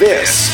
This 0.00 0.48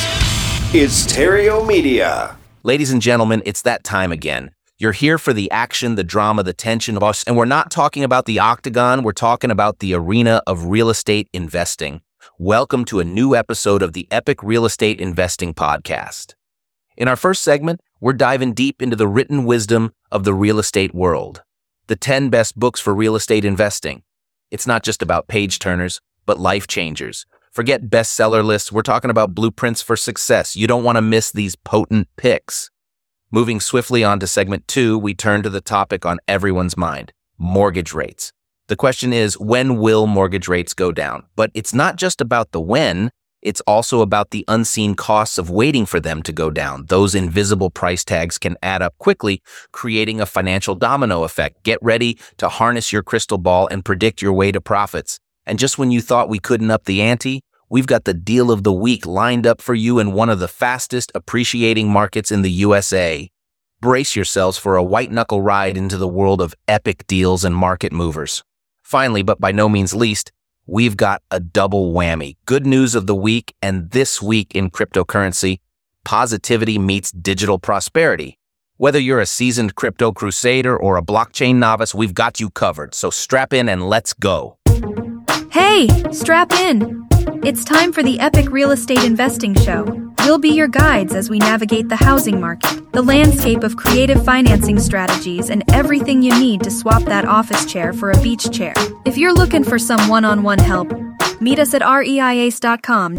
is 0.75 1.07
Terrio 1.07 1.65
Media. 1.65 2.37
Ladies 2.65 2.91
and 2.91 3.01
gentlemen, 3.01 3.45
it's 3.47 3.63
that 3.63 3.85
time 3.85 4.11
again. 4.11 4.51
You're 4.77 4.91
here 4.91 5.19
for 5.19 5.33
the 5.33 5.49
action, 5.53 5.95
the 5.95 6.03
drama, 6.03 6.43
the 6.43 6.53
tension 6.53 6.97
of 6.97 7.05
us, 7.05 7.23
and 7.23 7.37
we're 7.37 7.45
not 7.45 7.71
talking 7.71 8.03
about 8.03 8.25
the 8.25 8.41
octagon, 8.41 9.05
we're 9.05 9.13
talking 9.13 9.53
about 9.53 9.79
the 9.79 9.95
arena 9.95 10.43
of 10.49 10.65
real 10.65 10.91
estate 10.91 11.29
investing. 11.33 12.01
Welcome 12.41 12.85
to 12.87 12.99
a 12.99 13.05
new 13.05 13.37
episode 13.37 13.83
of 13.83 13.93
the 13.93 14.09
Epic 14.11 14.43
Real 14.43 14.65
Estate 14.65 15.01
Investing 15.01 15.55
Podcast. 15.55 16.35
In 16.97 17.07
our 17.07 17.15
first 17.15 17.45
segment, 17.45 17.81
we're 18.01 18.15
diving 18.15 18.53
deep 18.53 18.83
into 18.83 18.97
the 18.97 19.07
written 19.07 19.45
wisdom 19.45 19.93
of 20.11 20.25
the 20.25 20.35
real 20.35 20.59
estate 20.59 20.93
world. 20.93 21.45
The 21.87 21.95
10 21.95 22.31
best 22.31 22.59
books 22.59 22.81
for 22.81 22.93
real 22.93 23.15
estate 23.15 23.45
investing. 23.45 24.03
It's 24.51 24.67
not 24.67 24.83
just 24.83 25.03
about 25.03 25.29
page 25.29 25.61
turners, 25.61 26.01
but 26.27 26.41
life 26.41 26.67
changers. 26.67 27.27
Forget 27.57 27.85
bestseller 27.85 28.45
lists. 28.45 28.71
We're 28.71 28.83
talking 28.83 29.11
about 29.11 29.35
blueprints 29.35 29.81
for 29.81 29.97
success. 29.97 30.57
You 30.57 30.67
don't 30.67 30.85
want 30.85 30.97
to 30.97 31.01
miss 31.01 31.33
these 31.33 31.57
potent 31.57 32.07
picks. 32.19 32.71
Moving 33.31 33.61
swiftly 33.61 34.05
on 34.05 34.21
to 34.21 34.27
segment 34.27 34.69
two, 34.69 34.99
we 34.99 35.15
turn 35.15 35.43
to 35.43 35.49
the 35.49 35.63
topic 35.63 36.05
on 36.05 36.19
everyone's 36.29 36.77
mind 36.77 37.15
mortgage 37.39 37.95
rates. 37.95 38.31
The 38.69 38.77
question 38.77 39.11
is 39.15 39.41
when 39.41 39.79
will 39.79 40.07
mortgage 40.07 40.49
rates 40.49 40.75
go 40.75 40.93
down? 40.93 41.25
But 41.35 41.51
it's 41.55 41.73
not 41.73 41.97
just 41.97 42.21
about 42.21 42.53
the 42.53 42.61
when, 42.61 43.11
it's 43.41 43.63
also 43.63 44.03
about 44.03 44.33
the 44.33 44.45
unseen 44.49 44.95
costs 44.95 45.39
of 45.39 45.49
waiting 45.49 45.87
for 45.87 45.99
them 45.99 46.23
to 46.25 46.35
go 46.35 46.51
down. 46.51 46.85
Those 46.89 47.15
invisible 47.15 47.71
price 47.71 48.05
tags 48.05 48.37
can 48.37 48.59
add 48.63 48.83
up 48.83 48.99
quickly, 48.99 49.41
creating 49.73 50.21
a 50.21 50.27
financial 50.27 50.75
domino 50.75 51.25
effect. 51.25 51.63
Get 51.63 51.79
ready 51.81 52.19
to 52.37 52.51
harness 52.51 52.93
your 52.93 53.03
crystal 53.03 53.39
ball 53.39 53.67
and 53.69 53.83
predict 53.83 54.21
your 54.21 54.35
way 54.35 54.53
to 54.53 54.61
profits. 54.61 55.21
And 55.47 55.59
just 55.59 55.79
when 55.79 55.91
you 55.91 56.01
thought 56.01 56.29
we 56.29 56.39
couldn't 56.39 56.71
up 56.71 56.85
the 56.85 57.01
ante, 57.01 57.43
we've 57.71 57.87
got 57.87 58.05
the 58.05 58.15
deal 58.15 58.51
of 58.51 58.65
the 58.65 58.73
week 58.73 59.07
lined 59.07 59.47
up 59.47 59.61
for 59.63 59.75
you 59.75 59.99
in 59.99 60.13
one 60.13 60.29
of 60.29 60.41
the 60.41 60.49
fastest 60.49 61.13
appreciating 61.15 61.89
markets 61.89 62.33
in 62.33 62.43
the 62.43 62.51
USA. 62.51 63.31
Brace 63.81 64.17
yourselves 64.17 64.59
for 64.59 64.77
a 64.77 64.83
white 64.83 65.13
knuckle 65.13 65.43
ride 65.43 65.77
into 65.77 65.97
the 65.97 66.09
world 66.09 66.41
of 66.41 66.55
epic 66.67 67.07
deals 67.07 67.45
and 67.45 67.55
market 67.55 67.93
movers. 67.93 68.43
Finally, 68.83 69.23
but 69.23 69.41
by 69.41 69.53
no 69.53 69.69
means 69.69 69.95
least, 69.95 70.33
we've 70.67 70.97
got 70.97 71.23
a 71.31 71.39
double 71.39 71.93
whammy. 71.93 72.37
Good 72.47 72.67
news 72.67 72.95
of 72.95 73.07
the 73.07 73.15
week 73.15 73.55
and 73.63 73.91
this 73.91 74.21
week 74.21 74.55
in 74.55 74.71
cryptocurrency, 74.71 75.61
positivity 76.05 76.79
meets 76.79 77.13
digital 77.13 77.59
prosperity. 77.59 78.39
Whether 78.79 78.99
you're 78.99 79.21
a 79.21 79.27
seasoned 79.27 79.75
crypto 79.75 80.13
crusader 80.13 80.77
or 80.77 80.97
a 80.97 81.03
blockchain 81.03 81.57
novice, 81.57 81.95
we've 81.95 82.15
got 82.15 82.41
you 82.41 82.51
covered. 82.51 82.95
So 82.95 83.11
strap 83.11 83.53
in 83.53 83.69
and 83.69 83.89
let's 83.89 84.13
go. 84.13 84.59
Hey, 85.51 85.89
strap 86.13 86.53
in. 86.53 87.07
It's 87.45 87.65
time 87.65 87.93
for 87.93 88.03
the 88.03 88.19
Epic 88.21 88.51
Real 88.51 88.71
Estate 88.71 89.05
Investing 89.05 89.55
Show. 89.55 89.85
We'll 90.21 90.39
be 90.39 90.49
your 90.49 90.69
guides 90.69 91.15
as 91.15 91.31
we 91.31 91.39
navigate 91.39 91.89
the 91.89 91.97
housing 91.97 92.41
market, 92.41 92.93
the 92.93 93.03
landscape 93.03 93.63
of 93.63 93.77
creative 93.77 94.25
financing 94.25 94.79
strategies, 94.79 95.51
and 95.51 95.63
everything 95.73 96.23
you 96.23 96.37
need 96.39 96.63
to 96.63 96.71
swap 96.71 97.03
that 97.05 97.25
office 97.25 97.65
chair 97.67 97.93
for 97.93 98.11
a 98.11 98.21
beach 98.23 98.51
chair. 98.51 98.75
If 99.05 99.17
you're 99.17 99.35
looking 99.35 99.63
for 99.63 99.79
some 99.79 100.09
one 100.09 100.25
on 100.25 100.43
one 100.43 100.59
help, 100.59 100.93
meet 101.41 101.59
us 101.59 101.75
at 101.75 101.83
reiace.com. 101.83 103.15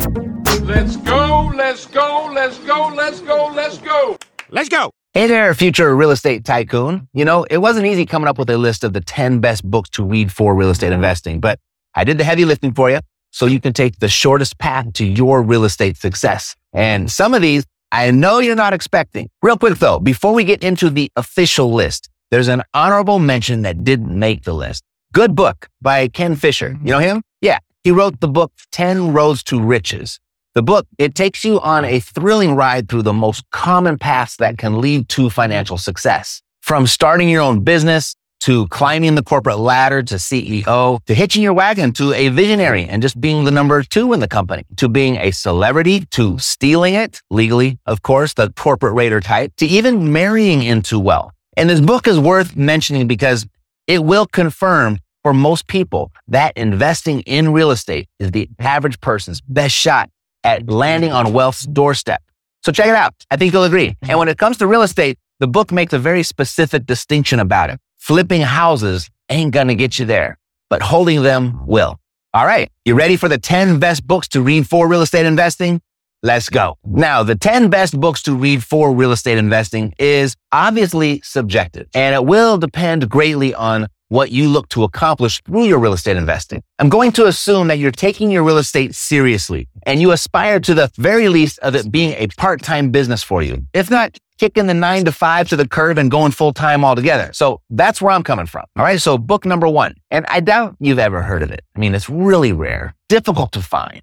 Let's 0.66 0.98
go, 0.98 1.52
let's 1.56 1.86
go, 1.86 2.32
let's 2.34 2.58
go, 2.60 2.92
let's 2.94 3.22
go, 3.22 3.52
let's 3.56 3.78
go. 3.78 4.18
Let's 4.50 4.70
go. 4.70 4.92
Hey 5.14 5.28
there, 5.28 5.54
future 5.54 5.96
real 5.96 6.12
estate 6.12 6.46
tycoon. 6.46 7.08
You 7.14 7.26
know, 7.26 7.44
it 7.50 7.58
wasn't 7.58 7.88
easy 7.88 8.06
coming 8.06 8.28
up 8.28 8.38
with 8.38 8.50
a 8.50 8.58
list 8.58 8.84
of 8.84 8.94
the 8.94 9.02
10 9.02 9.40
best 9.40 9.64
books 9.64 9.90
to 9.92 10.04
read 10.04 10.32
for 10.32 10.54
real 10.54 10.70
estate 10.70 10.92
investing, 10.92 11.40
but 11.40 11.60
I 11.98 12.04
did 12.04 12.20
the 12.20 12.24
heavy 12.24 12.46
lifting 12.46 12.74
for 12.74 12.92
you 12.92 13.00
so 13.32 13.48
you 13.48 13.60
can 13.60 13.74
take 13.74 13.98
the 13.98 14.08
shortest 14.08 14.60
path 14.60 14.94
to 14.94 15.06
your 15.06 15.42
real 15.42 15.64
estate 15.64 15.98
success. 15.98 16.56
And 16.72 17.12
some 17.12 17.34
of 17.34 17.42
these 17.42 17.66
I 17.92 18.12
know 18.12 18.38
you're 18.40 18.56
not 18.56 18.74
expecting. 18.74 19.30
Real 19.42 19.58
quick 19.58 19.80
though, 19.80 19.98
before 19.98 20.34
we 20.34 20.44
get 20.44 20.64
into 20.64 20.92
the 20.92 21.12
official 21.16 21.74
list, 21.74 22.10
there's 22.30 22.50
an 22.50 22.62
honorable 22.74 23.18
mention 23.18 23.64
that 23.64 23.84
didn't 23.84 24.18
make 24.18 24.44
the 24.44 24.54
list. 24.54 24.84
Good 25.12 25.36
book 25.36 25.70
by 25.82 26.08
Ken 26.10 26.36
Fisher. 26.36 26.78
You 26.84 26.92
know 26.92 27.00
him? 27.00 27.24
Yeah. 27.42 27.58
He 27.84 27.92
wrote 27.92 28.20
the 28.20 28.28
book 28.28 28.52
10 28.72 29.14
Roads 29.14 29.42
to 29.46 29.60
Riches. 29.60 30.20
The 30.54 30.62
book, 30.62 30.86
it 31.00 31.16
takes 31.16 31.44
you 31.44 31.60
on 31.62 31.84
a 31.84 32.00
thrilling 32.00 32.56
ride 32.56 32.90
through 32.90 33.04
the 33.04 33.14
most 33.14 33.44
common 33.52 33.98
paths 33.98 34.36
that 34.38 34.60
can 34.60 34.82
lead 34.82 35.10
to 35.10 35.30
financial 35.32 35.78
success. 35.78 36.44
From 36.62 36.86
starting 36.86 37.30
your 37.30 37.42
own 37.42 37.62
business 37.62 38.16
to 38.42 38.68
climbing 38.68 39.16
the 39.16 39.24
corporate 39.24 39.58
ladder 39.58 40.04
to 40.04 40.16
CEO, 40.16 41.04
to 41.06 41.14
hitching 41.14 41.42
your 41.42 41.54
wagon 41.54 41.92
to 41.94 42.14
a 42.14 42.30
visionary 42.30 42.86
and 42.86 43.02
just 43.02 43.20
being 43.20 43.44
the 43.44 43.52
number 43.52 43.82
two 43.84 44.14
in 44.14 44.20
the 44.20 44.28
company, 44.28 44.64
to 44.78 44.88
being 44.88 45.18
a 45.18 45.32
celebrity, 45.32 46.06
to 46.12 46.38
stealing 46.38 46.94
it 46.94 47.22
legally, 47.30 47.80
of 47.86 48.04
course, 48.04 48.34
the 48.34 48.52
corporate 48.54 48.94
raider 48.94 49.20
type, 49.20 49.54
to 49.58 49.66
even 49.66 50.12
marrying 50.12 50.64
into 50.64 51.00
wealth. 51.00 51.34
And 51.56 51.70
this 51.70 51.82
book 51.82 52.08
is 52.08 52.20
worth 52.20 52.56
mentioning 52.56 53.08
because 53.08 53.48
it 53.88 54.04
will 54.04 54.26
confirm 54.26 55.00
for 55.24 55.34
most 55.34 55.68
people 55.68 56.12
that 56.28 56.54
investing 56.56 57.22
in 57.22 57.52
real 57.52 57.72
estate 57.72 58.08
is 58.20 58.32
the 58.32 58.50
average 58.60 59.02
person's 59.02 59.42
best 59.42 59.76
shot 59.76 60.10
at 60.44 60.70
landing 60.70 61.12
on 61.12 61.34
wealth's 61.34 61.66
doorstep. 61.66 62.22
So 62.64 62.72
check 62.72 62.88
it 62.88 62.96
out. 62.96 63.14
I 63.32 63.38
think 63.38 63.54
you'll 63.54 63.64
agree. 63.64 63.96
And 64.04 64.20
when 64.20 64.28
it 64.28 64.38
comes 64.38 64.58
to 64.58 64.68
real 64.68 64.84
estate, 64.84 65.18
the 65.40 65.48
book 65.48 65.72
makes 65.72 65.94
a 65.94 66.00
very 66.00 66.24
specific 66.24 66.86
distinction 66.86 67.40
about 67.40 67.70
it. 67.70 67.80
Flipping 68.08 68.40
houses 68.40 69.10
ain't 69.30 69.52
gonna 69.52 69.76
get 69.76 70.00
you 70.00 70.06
there, 70.06 70.38
but 70.70 70.82
holding 70.82 71.24
them 71.24 71.68
will. 71.68 72.00
All 72.34 72.46
right. 72.46 72.72
You 72.86 72.96
ready 72.96 73.18
for 73.18 73.28
the 73.28 73.38
10 73.38 73.80
best 73.80 74.08
books 74.08 74.30
to 74.30 74.42
read 74.42 74.66
for 74.66 74.88
real 74.88 75.02
estate 75.02 75.26
investing? 75.26 75.82
Let's 76.24 76.48
go. 76.48 76.78
Now, 76.86 77.24
the 77.24 77.36
10 77.36 77.70
best 77.70 78.00
books 78.00 78.24
to 78.24 78.34
read 78.34 78.64
for 78.64 78.94
real 78.94 79.12
estate 79.12 79.38
investing 79.38 79.94
is 80.00 80.38
obviously 80.54 81.20
subjective 81.22 81.90
and 81.94 82.16
it 82.16 82.24
will 82.24 82.58
depend 82.58 83.10
greatly 83.10 83.54
on 83.54 83.88
what 84.10 84.32
you 84.32 84.48
look 84.48 84.70
to 84.70 84.84
accomplish 84.84 85.42
through 85.44 85.66
your 85.66 85.80
real 85.80 85.94
estate 85.94 86.18
investing. 86.18 86.64
I'm 86.80 86.90
going 86.90 87.12
to 87.14 87.26
assume 87.26 87.68
that 87.68 87.80
you're 87.80 87.92
taking 87.92 88.32
your 88.32 88.44
real 88.44 88.58
estate 88.58 88.96
seriously 88.96 89.68
and 89.84 90.02
you 90.02 90.12
aspire 90.12 90.60
to 90.62 90.74
the 90.74 90.92
very 90.98 91.30
least 91.30 91.60
of 91.60 91.76
it 91.76 91.92
being 91.92 92.14
a 92.14 92.28
part-time 92.28 92.92
business 92.92 93.24
for 93.24 93.42
you. 93.42 93.66
If 93.74 93.90
not, 93.90 94.18
kicking 94.38 94.68
the 94.68 94.74
nine 94.74 95.06
to 95.06 95.12
five 95.12 95.50
to 95.50 95.56
the 95.56 95.68
curb 95.68 95.98
and 95.98 96.12
going 96.12 96.32
full 96.32 96.54
time 96.54 96.86
altogether. 96.86 97.32
So 97.34 97.62
that's 97.70 98.02
where 98.02 98.12
I'm 98.12 98.24
coming 98.24 98.46
from. 98.46 98.66
All 98.78 98.84
right. 98.84 99.02
So 99.02 99.18
book 99.18 99.46
number 99.46 99.68
one, 99.68 99.96
and 100.12 100.26
I 100.28 100.40
doubt 100.40 100.76
you've 100.80 101.00
ever 101.00 101.22
heard 101.22 101.44
of 101.44 101.52
it. 101.52 101.62
I 101.76 101.80
mean, 101.80 101.96
it's 101.96 102.10
really 102.10 102.54
rare, 102.54 102.96
difficult 103.10 103.52
to 103.54 103.62
find. 103.62 104.02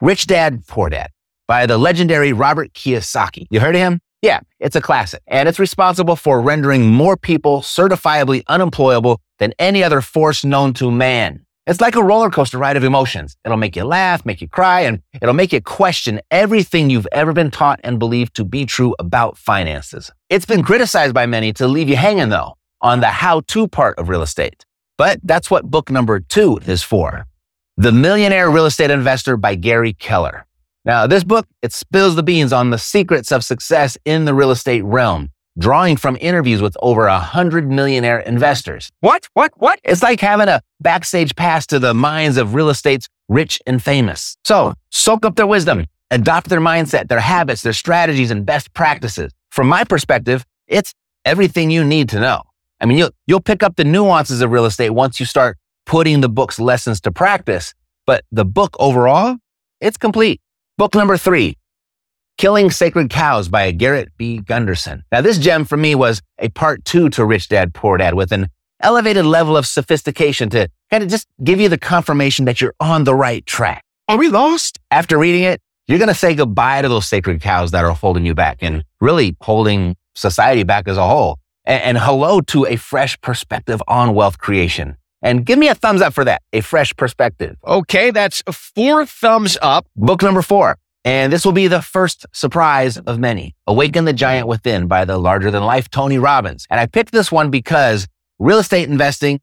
Rich 0.00 0.26
Dad, 0.26 0.66
Poor 0.66 0.88
Dad 0.88 1.10
by 1.52 1.66
the 1.66 1.76
legendary 1.76 2.32
Robert 2.32 2.72
Kiyosaki. 2.72 3.46
You 3.50 3.60
heard 3.60 3.74
of 3.74 3.80
him? 3.80 4.00
Yeah, 4.22 4.38
it's 4.60 4.76
a 4.76 4.80
classic 4.80 5.20
and 5.26 5.48
it's 5.48 5.58
responsible 5.58 6.14
for 6.14 6.40
rendering 6.40 6.86
more 6.86 7.16
people 7.16 7.60
certifiably 7.60 8.44
unemployable 8.46 9.20
than 9.40 9.52
any 9.58 9.82
other 9.82 10.00
force 10.00 10.44
known 10.44 10.72
to 10.74 10.92
man. 10.92 11.44
It's 11.66 11.80
like 11.80 11.96
a 11.96 12.02
roller 12.02 12.30
coaster 12.30 12.58
ride 12.58 12.76
of 12.76 12.84
emotions. 12.84 13.36
It'll 13.44 13.56
make 13.56 13.76
you 13.76 13.84
laugh, 13.84 14.24
make 14.24 14.40
you 14.40 14.48
cry, 14.48 14.80
and 14.80 15.00
it'll 15.20 15.34
make 15.34 15.52
you 15.52 15.60
question 15.60 16.20
everything 16.30 16.88
you've 16.88 17.06
ever 17.12 17.32
been 17.32 17.50
taught 17.50 17.80
and 17.82 17.98
believed 17.98 18.34
to 18.36 18.44
be 18.44 18.64
true 18.64 18.94
about 19.00 19.36
finances. 19.36 20.10
It's 20.28 20.46
been 20.46 20.62
criticized 20.62 21.14
by 21.14 21.26
many 21.26 21.52
to 21.54 21.66
leave 21.66 21.88
you 21.88 21.96
hanging 21.96 22.28
though 22.28 22.54
on 22.80 23.00
the 23.00 23.08
how 23.08 23.40
to 23.48 23.66
part 23.66 23.98
of 23.98 24.08
real 24.08 24.22
estate. 24.22 24.64
But 24.98 25.18
that's 25.24 25.50
what 25.50 25.70
book 25.70 25.90
number 25.90 26.20
two 26.20 26.60
is 26.66 26.82
for. 26.82 27.26
The 27.76 27.90
Millionaire 27.90 28.50
Real 28.50 28.66
Estate 28.66 28.90
Investor 28.90 29.36
by 29.36 29.56
Gary 29.56 29.94
Keller. 29.94 30.46
Now, 30.84 31.06
this 31.06 31.24
book, 31.24 31.46
it 31.62 31.72
spills 31.72 32.16
the 32.16 32.22
beans 32.22 32.52
on 32.52 32.70
the 32.70 32.78
secrets 32.78 33.30
of 33.30 33.44
success 33.44 33.96
in 34.04 34.24
the 34.24 34.34
real 34.34 34.50
estate 34.50 34.82
realm 34.82 35.30
drawing 35.58 35.96
from 35.96 36.16
interviews 36.20 36.62
with 36.62 36.76
over 36.80 37.06
a 37.06 37.18
hundred 37.18 37.70
millionaire 37.70 38.20
investors. 38.20 38.90
What? 39.00 39.28
What? 39.34 39.52
What? 39.56 39.80
It's 39.84 40.02
like 40.02 40.20
having 40.20 40.48
a 40.48 40.62
backstage 40.80 41.36
pass 41.36 41.66
to 41.68 41.78
the 41.78 41.94
minds 41.94 42.36
of 42.36 42.54
real 42.54 42.70
estate's 42.70 43.08
rich 43.28 43.60
and 43.66 43.82
famous. 43.82 44.36
So 44.44 44.74
soak 44.90 45.26
up 45.26 45.36
their 45.36 45.46
wisdom, 45.46 45.86
adopt 46.10 46.48
their 46.48 46.60
mindset, 46.60 47.08
their 47.08 47.20
habits, 47.20 47.62
their 47.62 47.72
strategies, 47.72 48.30
and 48.30 48.46
best 48.46 48.72
practices. 48.74 49.32
From 49.50 49.68
my 49.68 49.84
perspective, 49.84 50.44
it's 50.66 50.94
everything 51.24 51.70
you 51.70 51.84
need 51.84 52.08
to 52.10 52.20
know. 52.20 52.42
I 52.80 52.86
mean, 52.86 52.98
you'll, 52.98 53.12
you'll 53.26 53.40
pick 53.40 53.62
up 53.62 53.76
the 53.76 53.84
nuances 53.84 54.40
of 54.40 54.50
real 54.50 54.64
estate 54.64 54.90
once 54.90 55.20
you 55.20 55.26
start 55.26 55.58
putting 55.86 56.20
the 56.20 56.28
book's 56.28 56.58
lessons 56.58 57.00
to 57.02 57.12
practice. 57.12 57.74
But 58.06 58.24
the 58.32 58.44
book 58.44 58.74
overall, 58.80 59.36
it's 59.80 59.96
complete. 59.96 60.40
Book 60.78 60.94
number 60.94 61.18
three, 61.18 61.58
Killing 62.38 62.70
Sacred 62.70 63.10
Cows 63.10 63.48
by 63.48 63.70
Garrett 63.72 64.08
B. 64.16 64.38
Gunderson. 64.38 65.04
Now, 65.12 65.20
this 65.20 65.36
gem 65.36 65.66
for 65.66 65.76
me 65.76 65.94
was 65.94 66.22
a 66.38 66.48
part 66.48 66.82
two 66.86 67.10
to 67.10 67.26
Rich 67.26 67.50
Dad, 67.50 67.74
Poor 67.74 67.98
Dad 67.98 68.14
with 68.14 68.32
an 68.32 68.48
elevated 68.80 69.26
level 69.26 69.54
of 69.54 69.66
sophistication 69.66 70.48
to 70.48 70.70
kind 70.90 71.02
of 71.04 71.10
just 71.10 71.28
give 71.44 71.60
you 71.60 71.68
the 71.68 71.76
confirmation 71.76 72.46
that 72.46 72.62
you're 72.62 72.74
on 72.80 73.04
the 73.04 73.14
right 73.14 73.44
track. 73.44 73.84
Are 74.08 74.16
we 74.16 74.28
lost? 74.28 74.78
After 74.90 75.18
reading 75.18 75.42
it, 75.42 75.60
you're 75.88 75.98
going 75.98 76.08
to 76.08 76.14
say 76.14 76.34
goodbye 76.34 76.80
to 76.80 76.88
those 76.88 77.06
sacred 77.06 77.42
cows 77.42 77.70
that 77.72 77.84
are 77.84 77.92
holding 77.92 78.24
you 78.24 78.34
back 78.34 78.58
and 78.62 78.82
really 78.98 79.36
holding 79.42 79.94
society 80.14 80.62
back 80.62 80.88
as 80.88 80.96
a 80.96 81.06
whole. 81.06 81.38
And, 81.66 81.82
and 81.82 81.98
hello 81.98 82.40
to 82.40 82.64
a 82.64 82.76
fresh 82.76 83.20
perspective 83.20 83.82
on 83.86 84.14
wealth 84.14 84.38
creation. 84.38 84.96
And 85.22 85.46
give 85.46 85.58
me 85.58 85.68
a 85.68 85.74
thumbs 85.74 86.02
up 86.02 86.12
for 86.12 86.24
that. 86.24 86.42
A 86.52 86.60
fresh 86.60 86.94
perspective. 86.96 87.56
Okay, 87.64 88.10
that's 88.10 88.42
four 88.50 89.06
thumbs 89.06 89.56
up. 89.62 89.86
Book 89.96 90.22
number 90.22 90.42
four, 90.42 90.76
And 91.04 91.32
this 91.32 91.44
will 91.44 91.52
be 91.52 91.68
the 91.68 91.82
first 91.82 92.26
surprise 92.32 92.98
of 92.98 93.18
many. 93.18 93.54
Awaken 93.66 94.04
the 94.04 94.12
Giant 94.12 94.48
Within 94.48 94.88
by 94.88 95.04
the 95.04 95.18
larger 95.18 95.50
than 95.50 95.62
life 95.62 95.88
Tony 95.88 96.18
Robbins. 96.18 96.66
And 96.70 96.80
I 96.80 96.86
picked 96.86 97.12
this 97.12 97.30
one 97.30 97.50
because 97.50 98.08
real 98.38 98.58
estate 98.58 98.88
investing, 98.88 99.40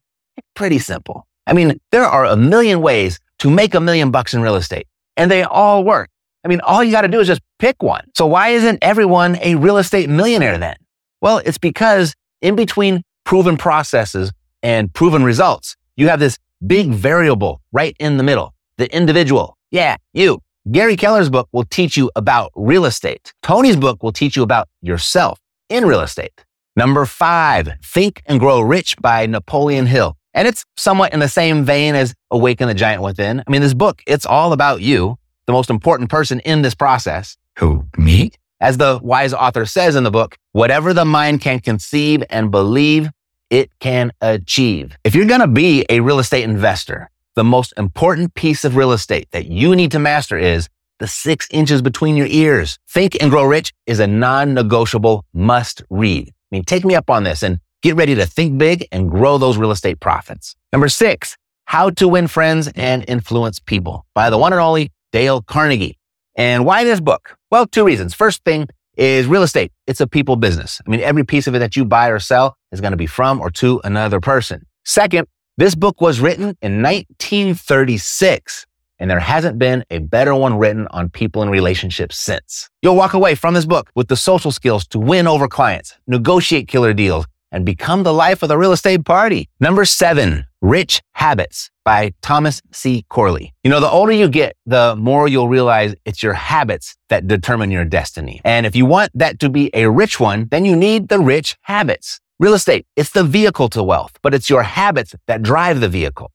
pretty 0.54 0.78
simple. 0.78 1.26
I 1.46 1.54
mean, 1.54 1.80
there 1.90 2.04
are 2.04 2.26
a 2.26 2.36
million 2.36 2.82
ways 2.82 3.18
to 3.38 3.50
make 3.50 3.74
a 3.74 3.80
million 3.80 4.10
bucks 4.10 4.34
in 4.34 4.42
real 4.42 4.56
estate 4.56 4.86
and 5.16 5.30
they 5.30 5.42
all 5.42 5.84
work. 5.84 6.08
I 6.44 6.48
mean, 6.48 6.60
all 6.60 6.82
you 6.82 6.90
got 6.90 7.02
to 7.02 7.08
do 7.08 7.20
is 7.20 7.26
just 7.26 7.42
pick 7.58 7.82
one. 7.82 8.04
So 8.14 8.26
why 8.26 8.48
isn't 8.48 8.78
everyone 8.80 9.36
a 9.42 9.56
real 9.56 9.76
estate 9.76 10.08
millionaire 10.08 10.56
then? 10.56 10.76
Well, 11.20 11.38
it's 11.44 11.58
because 11.58 12.14
in 12.40 12.56
between 12.56 13.02
proven 13.24 13.58
processes 13.58 14.32
and 14.62 14.92
proven 14.92 15.22
results, 15.24 15.76
you 15.96 16.08
have 16.08 16.20
this 16.20 16.38
big 16.66 16.90
variable 16.90 17.60
right 17.72 17.96
in 17.98 18.16
the 18.16 18.22
middle, 18.22 18.54
the 18.76 18.94
individual. 18.94 19.56
Yeah, 19.70 19.96
you. 20.12 20.40
Gary 20.70 20.96
Keller's 20.96 21.30
book 21.30 21.48
will 21.52 21.64
teach 21.64 21.96
you 21.96 22.10
about 22.16 22.52
real 22.54 22.84
estate. 22.84 23.32
Tony's 23.42 23.76
book 23.76 24.02
will 24.02 24.12
teach 24.12 24.36
you 24.36 24.42
about 24.42 24.68
yourself 24.82 25.40
in 25.68 25.86
real 25.86 26.00
estate. 26.00 26.44
Number 26.76 27.06
five, 27.06 27.70
Think 27.84 28.22
and 28.26 28.38
Grow 28.38 28.60
Rich 28.60 28.96
by 28.98 29.26
Napoleon 29.26 29.86
Hill. 29.86 30.16
And 30.34 30.46
it's 30.46 30.64
somewhat 30.76 31.12
in 31.12 31.20
the 31.20 31.28
same 31.28 31.64
vein 31.64 31.94
as 31.94 32.14
Awaken 32.30 32.68
the 32.68 32.74
Giant 32.74 33.02
Within. 33.02 33.40
I 33.40 33.50
mean, 33.50 33.62
this 33.62 33.74
book, 33.74 34.02
it's 34.06 34.24
all 34.24 34.52
about 34.52 34.80
you, 34.80 35.18
the 35.46 35.52
most 35.52 35.70
important 35.70 36.10
person 36.10 36.40
in 36.40 36.62
this 36.62 36.74
process. 36.74 37.36
Who, 37.58 37.86
me? 37.96 38.32
As 38.60 38.76
the 38.76 39.00
wise 39.02 39.32
author 39.32 39.66
says 39.66 39.96
in 39.96 40.04
the 40.04 40.10
book, 40.10 40.36
whatever 40.52 40.92
the 40.92 41.04
mind 41.04 41.40
can 41.40 41.60
conceive 41.60 42.22
and 42.30 42.50
believe, 42.50 43.10
it 43.50 43.70
can 43.80 44.12
achieve. 44.20 44.96
If 45.04 45.14
you're 45.14 45.26
going 45.26 45.40
to 45.40 45.48
be 45.48 45.84
a 45.88 46.00
real 46.00 46.18
estate 46.18 46.44
investor, 46.44 47.10
the 47.34 47.44
most 47.44 47.74
important 47.76 48.34
piece 48.34 48.64
of 48.64 48.76
real 48.76 48.92
estate 48.92 49.28
that 49.32 49.46
you 49.46 49.76
need 49.76 49.90
to 49.92 49.98
master 49.98 50.38
is 50.38 50.68
the 50.98 51.06
six 51.06 51.48
inches 51.50 51.82
between 51.82 52.16
your 52.16 52.26
ears. 52.28 52.78
Think 52.88 53.16
and 53.20 53.30
Grow 53.30 53.44
Rich 53.44 53.72
is 53.86 54.00
a 54.00 54.06
non-negotiable 54.06 55.24
must 55.32 55.82
read. 55.90 56.28
I 56.28 56.32
mean, 56.50 56.64
take 56.64 56.84
me 56.84 56.94
up 56.94 57.10
on 57.10 57.24
this 57.24 57.42
and 57.42 57.58
get 57.82 57.96
ready 57.96 58.14
to 58.14 58.26
think 58.26 58.58
big 58.58 58.86
and 58.92 59.10
grow 59.10 59.38
those 59.38 59.56
real 59.56 59.70
estate 59.70 60.00
profits. 60.00 60.56
Number 60.72 60.88
six, 60.88 61.36
How 61.64 61.90
to 61.90 62.08
Win 62.08 62.28
Friends 62.28 62.68
and 62.74 63.04
Influence 63.08 63.58
People 63.58 64.04
by 64.14 64.30
the 64.30 64.38
one 64.38 64.52
and 64.52 64.60
only 64.60 64.92
Dale 65.12 65.42
Carnegie. 65.42 65.98
And 66.36 66.64
why 66.64 66.84
this 66.84 67.00
book? 67.00 67.36
Well, 67.50 67.66
two 67.66 67.84
reasons. 67.84 68.14
First 68.14 68.44
thing 68.44 68.68
is 69.00 69.26
real 69.26 69.42
estate. 69.42 69.72
It's 69.86 70.02
a 70.02 70.06
people 70.06 70.36
business. 70.36 70.80
I 70.86 70.90
mean, 70.90 71.00
every 71.00 71.24
piece 71.24 71.46
of 71.46 71.54
it 71.54 71.60
that 71.60 71.74
you 71.74 71.86
buy 71.86 72.08
or 72.08 72.18
sell 72.18 72.56
is 72.70 72.82
going 72.82 72.90
to 72.90 72.98
be 72.98 73.06
from 73.06 73.40
or 73.40 73.50
to 73.52 73.80
another 73.82 74.20
person. 74.20 74.66
Second, 74.84 75.26
this 75.56 75.74
book 75.74 76.02
was 76.02 76.20
written 76.20 76.56
in 76.60 76.82
1936, 76.82 78.66
and 78.98 79.10
there 79.10 79.18
hasn't 79.18 79.58
been 79.58 79.84
a 79.90 80.00
better 80.00 80.34
one 80.34 80.58
written 80.58 80.86
on 80.90 81.08
people 81.08 81.40
and 81.40 81.50
relationships 81.50 82.18
since. 82.18 82.68
You'll 82.82 82.94
walk 82.94 83.14
away 83.14 83.34
from 83.34 83.54
this 83.54 83.64
book 83.64 83.90
with 83.94 84.08
the 84.08 84.16
social 84.16 84.52
skills 84.52 84.86
to 84.88 84.98
win 84.98 85.26
over 85.26 85.48
clients, 85.48 85.96
negotiate 86.06 86.68
killer 86.68 86.92
deals, 86.92 87.26
and 87.50 87.64
become 87.64 88.02
the 88.02 88.12
life 88.12 88.42
of 88.42 88.50
the 88.50 88.58
real 88.58 88.72
estate 88.72 89.06
party. 89.06 89.48
Number 89.60 89.86
seven, 89.86 90.46
Rich 90.62 91.00
Habits 91.14 91.70
by 91.86 92.12
Thomas 92.20 92.60
C. 92.70 93.06
Corley. 93.08 93.54
You 93.64 93.70
know, 93.70 93.80
the 93.80 93.88
older 93.88 94.12
you 94.12 94.28
get, 94.28 94.56
the 94.66 94.94
more 94.94 95.26
you'll 95.26 95.48
realize 95.48 95.94
it's 96.04 96.22
your 96.22 96.34
habits 96.34 96.96
that 97.08 97.26
determine 97.26 97.70
your 97.70 97.86
destiny. 97.86 98.42
And 98.44 98.66
if 98.66 98.76
you 98.76 98.84
want 98.84 99.10
that 99.14 99.38
to 99.38 99.48
be 99.48 99.70
a 99.72 99.88
rich 99.88 100.20
one, 100.20 100.48
then 100.50 100.66
you 100.66 100.76
need 100.76 101.08
the 101.08 101.18
rich 101.18 101.56
habits. 101.62 102.20
Real 102.38 102.52
estate, 102.52 102.86
it's 102.94 103.10
the 103.10 103.24
vehicle 103.24 103.70
to 103.70 103.82
wealth, 103.82 104.12
but 104.22 104.34
it's 104.34 104.50
your 104.50 104.62
habits 104.62 105.14
that 105.26 105.42
drive 105.42 105.80
the 105.80 105.88
vehicle. 105.88 106.30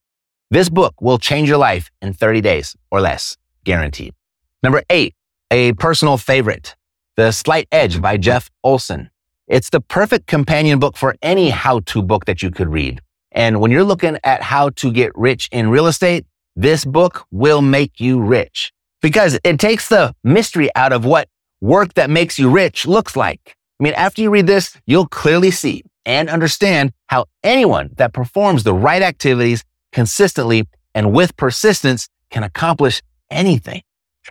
This 0.50 0.70
book 0.70 0.96
will 1.00 1.20
change 1.20 1.48
your 1.48 1.60
life 1.60 1.92
in 2.02 2.14
30 2.14 2.42
days 2.42 2.76
or 2.90 3.02
less, 3.02 3.38
guaranteed. 3.64 4.16
Number 4.64 4.82
eight, 4.90 5.14
a 5.52 5.74
personal 5.74 6.18
favorite, 6.18 6.76
The 7.16 7.32
Slight 7.32 7.68
Edge 7.72 8.02
by 8.02 8.18
Jeff 8.18 8.50
Olson. 8.64 9.12
It's 9.48 9.70
the 9.70 9.82
perfect 9.82 10.26
companion 10.26 10.80
book 10.80 10.98
for 10.98 11.16
any 11.22 11.52
how-to 11.52 12.02
book 12.02 12.26
that 12.26 12.42
you 12.42 12.50
could 12.50 12.70
read. 12.70 13.02
And 13.36 13.60
when 13.60 13.70
you're 13.70 13.84
looking 13.84 14.18
at 14.24 14.42
how 14.42 14.70
to 14.70 14.92
get 14.92 15.16
rich 15.16 15.50
in 15.52 15.70
real 15.70 15.86
estate, 15.88 16.26
this 16.56 16.86
book 16.86 17.26
will 17.32 17.62
make 17.62 18.00
you 18.00 18.22
rich 18.22 18.72
because 19.02 19.38
it 19.44 19.60
takes 19.60 19.90
the 19.90 20.16
mystery 20.24 20.70
out 20.74 20.94
of 20.94 21.06
what 21.06 21.28
work 21.62 21.94
that 21.96 22.10
makes 22.10 22.40
you 22.40 22.50
rich 22.50 22.88
looks 22.88 23.16
like. 23.16 23.56
I 23.80 23.84
mean, 23.84 23.94
after 23.94 24.22
you 24.22 24.30
read 24.30 24.48
this, 24.48 24.76
you'll 24.88 25.08
clearly 25.08 25.52
see 25.52 25.84
and 26.06 26.30
understand 26.30 26.94
how 27.08 27.26
anyone 27.44 27.90
that 27.98 28.14
performs 28.14 28.64
the 28.64 28.74
right 28.74 29.02
activities 29.02 29.64
consistently 29.92 30.66
and 30.94 31.12
with 31.14 31.36
persistence 31.36 32.08
can 32.30 32.44
accomplish 32.44 33.02
anything. 33.30 33.82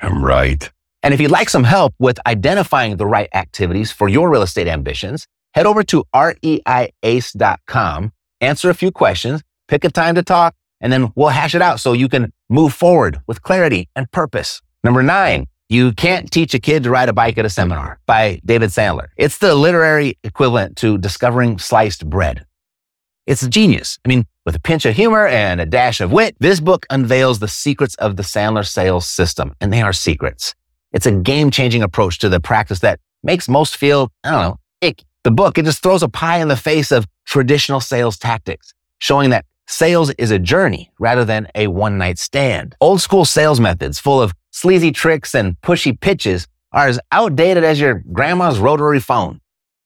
I'm 0.00 0.24
right. 0.24 0.70
And 1.02 1.12
if 1.12 1.20
you'd 1.20 1.30
like 1.30 1.50
some 1.50 1.64
help 1.64 1.94
with 1.98 2.18
identifying 2.26 2.96
the 2.96 3.04
right 3.06 3.28
activities 3.34 3.92
for 3.92 4.08
your 4.08 4.30
real 4.30 4.40
estate 4.42 4.66
ambitions, 4.66 5.26
head 5.52 5.66
over 5.66 5.82
to 5.84 6.04
reiace.com, 6.14 6.72
answer 8.44 8.70
a 8.70 8.74
few 8.74 8.90
questions, 8.90 9.42
pick 9.68 9.84
a 9.84 9.90
time 9.90 10.14
to 10.14 10.22
talk, 10.22 10.54
and 10.80 10.92
then 10.92 11.12
we'll 11.14 11.28
hash 11.28 11.54
it 11.54 11.62
out 11.62 11.80
so 11.80 11.92
you 11.92 12.08
can 12.08 12.32
move 12.48 12.74
forward 12.74 13.20
with 13.26 13.42
clarity 13.42 13.88
and 13.96 14.10
purpose. 14.12 14.60
Number 14.82 15.02
nine, 15.02 15.46
you 15.68 15.92
can't 15.92 16.30
teach 16.30 16.52
a 16.54 16.58
kid 16.58 16.82
to 16.82 16.90
ride 16.90 17.08
a 17.08 17.12
bike 17.12 17.38
at 17.38 17.46
a 17.46 17.50
seminar 17.50 17.98
by 18.06 18.40
David 18.44 18.70
Sandler. 18.70 19.08
It's 19.16 19.38
the 19.38 19.54
literary 19.54 20.18
equivalent 20.22 20.76
to 20.76 20.98
discovering 20.98 21.58
sliced 21.58 22.08
bread. 22.08 22.44
It's 23.26 23.42
a 23.42 23.48
genius. 23.48 23.98
I 24.04 24.08
mean, 24.08 24.26
with 24.44 24.54
a 24.54 24.60
pinch 24.60 24.84
of 24.84 24.94
humor 24.94 25.26
and 25.26 25.60
a 25.60 25.66
dash 25.66 26.02
of 26.02 26.12
wit, 26.12 26.36
this 26.38 26.60
book 26.60 26.84
unveils 26.90 27.38
the 27.38 27.48
secrets 27.48 27.94
of 27.94 28.16
the 28.16 28.22
Sandler 28.22 28.66
sales 28.66 29.08
system, 29.08 29.54
and 29.60 29.72
they 29.72 29.80
are 29.80 29.94
secrets. 29.94 30.54
It's 30.92 31.06
a 31.06 31.12
game 31.12 31.50
changing 31.50 31.82
approach 31.82 32.18
to 32.18 32.28
the 32.28 32.40
practice 32.40 32.80
that 32.80 33.00
makes 33.22 33.48
most 33.48 33.76
feel, 33.76 34.12
I 34.22 34.30
don't 34.30 34.42
know. 34.42 34.58
The 35.24 35.30
book, 35.30 35.56
it 35.56 35.64
just 35.64 35.82
throws 35.82 36.02
a 36.02 36.08
pie 36.08 36.40
in 36.40 36.48
the 36.48 36.56
face 36.56 36.92
of 36.92 37.06
traditional 37.24 37.80
sales 37.80 38.18
tactics, 38.18 38.74
showing 38.98 39.30
that 39.30 39.46
sales 39.66 40.10
is 40.18 40.30
a 40.30 40.38
journey 40.38 40.92
rather 40.98 41.24
than 41.24 41.48
a 41.54 41.68
one 41.68 41.96
night 41.96 42.18
stand. 42.18 42.76
Old 42.78 43.00
school 43.00 43.24
sales 43.24 43.58
methods 43.58 43.98
full 43.98 44.20
of 44.20 44.34
sleazy 44.50 44.92
tricks 44.92 45.34
and 45.34 45.58
pushy 45.62 45.98
pitches 45.98 46.46
are 46.72 46.88
as 46.88 47.00
outdated 47.10 47.64
as 47.64 47.80
your 47.80 48.02
grandma's 48.12 48.58
rotary 48.58 49.00
phone. 49.00 49.40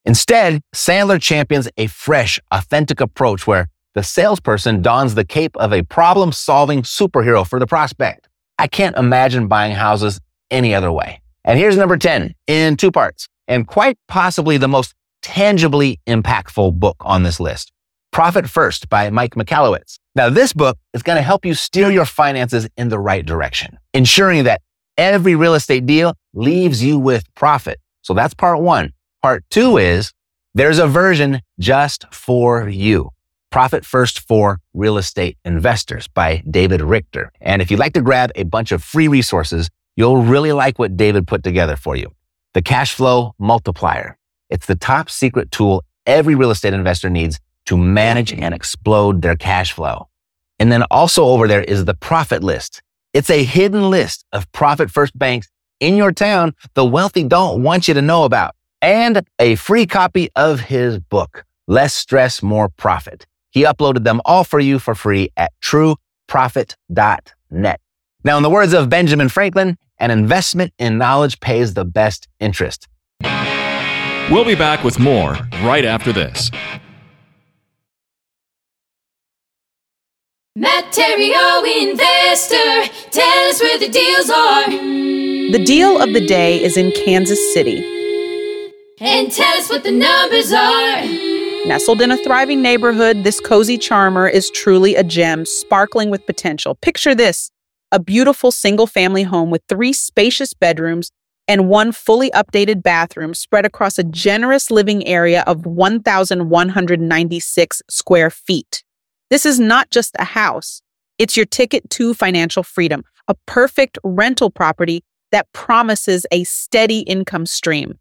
Instead, 0.04 0.60
Sandler 0.74 1.22
champions 1.22 1.68
a 1.76 1.86
fresh, 1.86 2.40
authentic 2.50 3.00
approach 3.00 3.46
where 3.46 3.68
the 3.94 4.02
salesperson 4.02 4.82
dons 4.82 5.14
the 5.14 5.24
cape 5.24 5.56
of 5.56 5.72
a 5.72 5.84
problem 5.84 6.32
solving 6.32 6.82
superhero 6.82 7.46
for 7.46 7.60
the 7.60 7.66
prospect. 7.66 8.28
I 8.58 8.66
can't 8.66 8.96
imagine 8.96 9.46
buying 9.46 9.76
houses 9.76 10.18
any 10.50 10.74
other 10.74 10.90
way. 10.90 11.20
And 11.44 11.60
here's 11.60 11.76
number 11.76 11.96
10 11.96 12.34
in 12.48 12.76
two 12.76 12.90
parts, 12.90 13.28
and 13.46 13.68
quite 13.68 13.96
possibly 14.08 14.56
the 14.56 14.66
most 14.66 14.94
tangibly 15.28 16.00
impactful 16.06 16.80
book 16.80 16.96
on 17.00 17.22
this 17.22 17.38
list. 17.38 17.70
Profit 18.12 18.48
First 18.48 18.88
by 18.88 19.10
Mike 19.10 19.34
Michalowicz. 19.34 19.98
Now, 20.14 20.30
this 20.30 20.54
book 20.54 20.78
is 20.94 21.02
going 21.02 21.16
to 21.16 21.22
help 21.22 21.44
you 21.44 21.52
steer 21.52 21.90
your 21.90 22.06
finances 22.06 22.66
in 22.78 22.88
the 22.88 22.98
right 22.98 23.24
direction, 23.24 23.78
ensuring 23.92 24.44
that 24.44 24.62
every 24.96 25.34
real 25.34 25.52
estate 25.52 25.84
deal 25.84 26.14
leaves 26.32 26.82
you 26.82 26.98
with 26.98 27.22
profit. 27.34 27.78
So 28.00 28.14
that's 28.14 28.32
part 28.32 28.60
one. 28.60 28.94
Part 29.22 29.44
two 29.50 29.76
is 29.76 30.12
there's 30.54 30.78
a 30.78 30.86
version 30.86 31.42
just 31.60 32.06
for 32.10 32.66
you. 32.66 33.10
Profit 33.50 33.84
First 33.84 34.20
for 34.20 34.60
Real 34.72 34.96
Estate 34.96 35.36
Investors 35.44 36.08
by 36.08 36.42
David 36.50 36.80
Richter. 36.80 37.32
And 37.42 37.60
if 37.60 37.70
you'd 37.70 37.80
like 37.80 37.92
to 37.92 38.02
grab 38.02 38.32
a 38.34 38.44
bunch 38.44 38.72
of 38.72 38.82
free 38.82 39.08
resources, 39.08 39.68
you'll 39.94 40.22
really 40.22 40.52
like 40.52 40.78
what 40.78 40.96
David 40.96 41.26
put 41.26 41.44
together 41.44 41.76
for 41.76 41.96
you. 41.96 42.10
The 42.54 42.62
Cash 42.62 42.94
Flow 42.94 43.34
Multiplier. 43.38 44.17
It's 44.50 44.66
the 44.66 44.76
top 44.76 45.10
secret 45.10 45.50
tool 45.50 45.84
every 46.06 46.34
real 46.34 46.50
estate 46.50 46.74
investor 46.74 47.10
needs 47.10 47.38
to 47.66 47.76
manage 47.76 48.32
and 48.32 48.54
explode 48.54 49.22
their 49.22 49.36
cash 49.36 49.72
flow. 49.72 50.08
And 50.58 50.72
then 50.72 50.82
also 50.90 51.24
over 51.24 51.46
there 51.46 51.62
is 51.62 51.84
the 51.84 51.94
profit 51.94 52.42
list. 52.42 52.82
It's 53.12 53.30
a 53.30 53.44
hidden 53.44 53.90
list 53.90 54.24
of 54.32 54.50
profit 54.52 54.90
first 54.90 55.18
banks 55.18 55.48
in 55.80 55.96
your 55.96 56.12
town 56.12 56.54
the 56.74 56.84
wealthy 56.84 57.24
don't 57.24 57.62
want 57.62 57.88
you 57.88 57.94
to 57.94 58.02
know 58.02 58.24
about 58.24 58.54
and 58.80 59.26
a 59.38 59.56
free 59.56 59.86
copy 59.86 60.30
of 60.36 60.60
his 60.60 60.98
book, 60.98 61.44
Less 61.66 61.94
Stress, 61.94 62.42
More 62.42 62.68
Profit. 62.68 63.26
He 63.50 63.64
uploaded 63.64 64.04
them 64.04 64.20
all 64.24 64.44
for 64.44 64.60
you 64.60 64.78
for 64.78 64.94
free 64.94 65.30
at 65.36 65.52
trueprofit.net. 65.62 67.80
Now, 68.24 68.36
in 68.36 68.42
the 68.42 68.50
words 68.50 68.72
of 68.72 68.88
Benjamin 68.88 69.28
Franklin, 69.28 69.76
an 69.98 70.10
investment 70.10 70.72
in 70.78 70.98
knowledge 70.98 71.40
pays 71.40 71.74
the 71.74 71.84
best 71.84 72.28
interest. 72.40 72.88
We'll 74.30 74.44
be 74.44 74.54
back 74.54 74.84
with 74.84 74.98
more 74.98 75.38
right 75.62 75.86
after 75.86 76.12
this. 76.12 76.50
Material 80.54 81.64
investor, 81.64 82.92
tell 83.10 83.48
us 83.48 83.60
where 83.62 83.78
the 83.78 83.88
deals 83.88 84.28
are. 84.28 84.66
The 84.68 85.64
deal 85.64 86.02
of 86.02 86.12
the 86.12 86.26
day 86.26 86.62
is 86.62 86.76
in 86.76 86.92
Kansas 86.92 87.54
City. 87.54 87.78
And 89.00 89.32
tell 89.32 89.56
us 89.56 89.70
what 89.70 89.82
the 89.82 89.92
numbers 89.92 90.52
are. 90.52 91.66
Nestled 91.66 92.02
in 92.02 92.10
a 92.10 92.16
thriving 92.18 92.60
neighborhood, 92.60 93.24
this 93.24 93.40
cozy 93.40 93.78
charmer 93.78 94.28
is 94.28 94.50
truly 94.50 94.94
a 94.94 95.04
gem, 95.04 95.46
sparkling 95.46 96.10
with 96.10 96.26
potential. 96.26 96.74
Picture 96.74 97.14
this 97.14 97.50
a 97.92 97.98
beautiful 97.98 98.50
single 98.50 98.86
family 98.86 99.22
home 99.22 99.48
with 99.50 99.62
three 99.70 99.94
spacious 99.94 100.52
bedrooms 100.52 101.12
and 101.48 101.68
one 101.68 101.92
fully 101.92 102.30
updated 102.30 102.82
bathroom 102.82 103.34
spread 103.34 103.66
across 103.66 103.98
a 103.98 104.04
generous 104.04 104.70
living 104.70 105.04
area 105.06 105.42
of 105.46 105.66
1,196 105.66 107.82
square 107.88 108.30
feet. 108.30 108.84
This 109.30 109.46
is 109.46 109.58
not 109.58 109.90
just 109.90 110.14
a 110.18 110.24
house, 110.24 110.82
it's 111.18 111.36
your 111.36 111.46
ticket 111.46 111.88
to 111.90 112.14
financial 112.14 112.62
freedom, 112.62 113.02
a 113.26 113.34
perfect 113.46 113.98
rental 114.04 114.50
property 114.50 115.02
that 115.32 115.52
promises 115.52 116.24
a 116.30 116.44
steady 116.44 117.00
income 117.00 117.46
stream. 117.46 117.98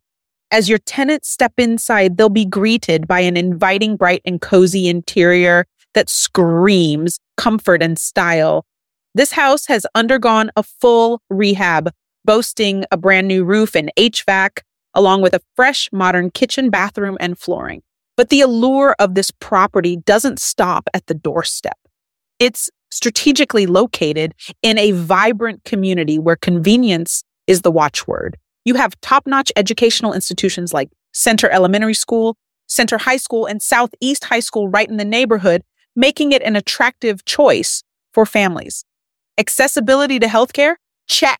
As 0.51 0.69
your 0.69 0.77
tenants 0.79 1.29
step 1.29 1.53
inside, 1.57 2.15
they'll 2.15 2.29
be 2.29 2.45
greeted 2.45 3.07
by 3.07 3.19
an 3.21 3.35
inviting, 3.35 3.97
bright, 3.97 4.21
and 4.23 4.39
cozy 4.39 4.87
interior 4.87 5.65
that 5.93 6.09
screams 6.09 7.19
comfort 7.35 7.81
and 7.81 7.99
style. 7.99 8.65
This 9.13 9.33
house 9.33 9.67
has 9.67 9.85
undergone 9.95 10.51
a 10.55 10.63
full 10.63 11.21
rehab, 11.29 11.91
boasting 12.27 12.85
a 12.91 12.97
brand 12.97 13.27
new 13.27 13.43
roof 13.43 13.75
and 13.75 13.91
HVAC, 13.97 14.59
along 14.93 15.23
with 15.23 15.33
a 15.33 15.41
fresh, 15.55 15.89
modern 15.91 16.29
kitchen, 16.29 16.69
bathroom, 16.69 17.17
and 17.19 17.39
flooring. 17.39 17.81
But 18.15 18.29
the 18.29 18.41
allure 18.41 18.95
of 18.99 19.15
this 19.15 19.31
property 19.31 19.95
doesn't 19.95 20.39
stop 20.39 20.87
at 20.93 21.07
the 21.07 21.15
doorstep. 21.15 21.77
It's 22.37 22.69
strategically 22.91 23.65
located 23.65 24.33
in 24.61 24.77
a 24.77 24.91
vibrant 24.91 25.63
community 25.63 26.19
where 26.19 26.35
convenience 26.35 27.23
is 27.47 27.61
the 27.61 27.71
watchword. 27.71 28.37
You 28.65 28.75
have 28.75 28.99
top 29.01 29.25
notch 29.25 29.51
educational 29.55 30.13
institutions 30.13 30.73
like 30.73 30.89
Center 31.13 31.49
Elementary 31.49 31.93
School, 31.93 32.37
Center 32.67 32.97
High 32.97 33.17
School, 33.17 33.45
and 33.45 33.61
Southeast 33.61 34.25
High 34.25 34.41
School 34.41 34.67
right 34.67 34.89
in 34.89 34.97
the 34.97 35.05
neighborhood, 35.05 35.63
making 35.95 36.33
it 36.33 36.41
an 36.43 36.55
attractive 36.55 37.23
choice 37.25 37.83
for 38.13 38.25
families. 38.25 38.83
Accessibility 39.37 40.19
to 40.19 40.27
healthcare? 40.27 40.75
Check. 41.07 41.39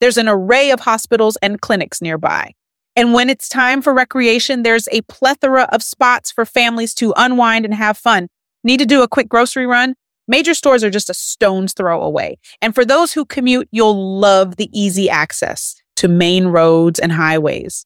There's 0.00 0.16
an 0.16 0.28
array 0.28 0.70
of 0.70 0.80
hospitals 0.80 1.36
and 1.42 1.60
clinics 1.60 2.02
nearby. 2.02 2.54
And 2.96 3.12
when 3.12 3.28
it's 3.28 3.48
time 3.48 3.82
for 3.82 3.92
recreation, 3.92 4.62
there's 4.62 4.88
a 4.92 5.02
plethora 5.02 5.68
of 5.72 5.82
spots 5.82 6.30
for 6.30 6.44
families 6.44 6.94
to 6.94 7.12
unwind 7.16 7.64
and 7.64 7.74
have 7.74 7.98
fun. 7.98 8.28
Need 8.62 8.78
to 8.78 8.86
do 8.86 9.02
a 9.02 9.08
quick 9.08 9.28
grocery 9.28 9.66
run? 9.66 9.94
Major 10.26 10.54
stores 10.54 10.82
are 10.82 10.90
just 10.90 11.10
a 11.10 11.14
stone's 11.14 11.74
throw 11.74 12.00
away. 12.00 12.38
And 12.62 12.74
for 12.74 12.84
those 12.84 13.12
who 13.12 13.24
commute, 13.24 13.68
you'll 13.72 14.18
love 14.18 14.56
the 14.56 14.70
easy 14.72 15.10
access 15.10 15.76
to 15.96 16.08
main 16.08 16.46
roads 16.46 16.98
and 16.98 17.12
highways. 17.12 17.84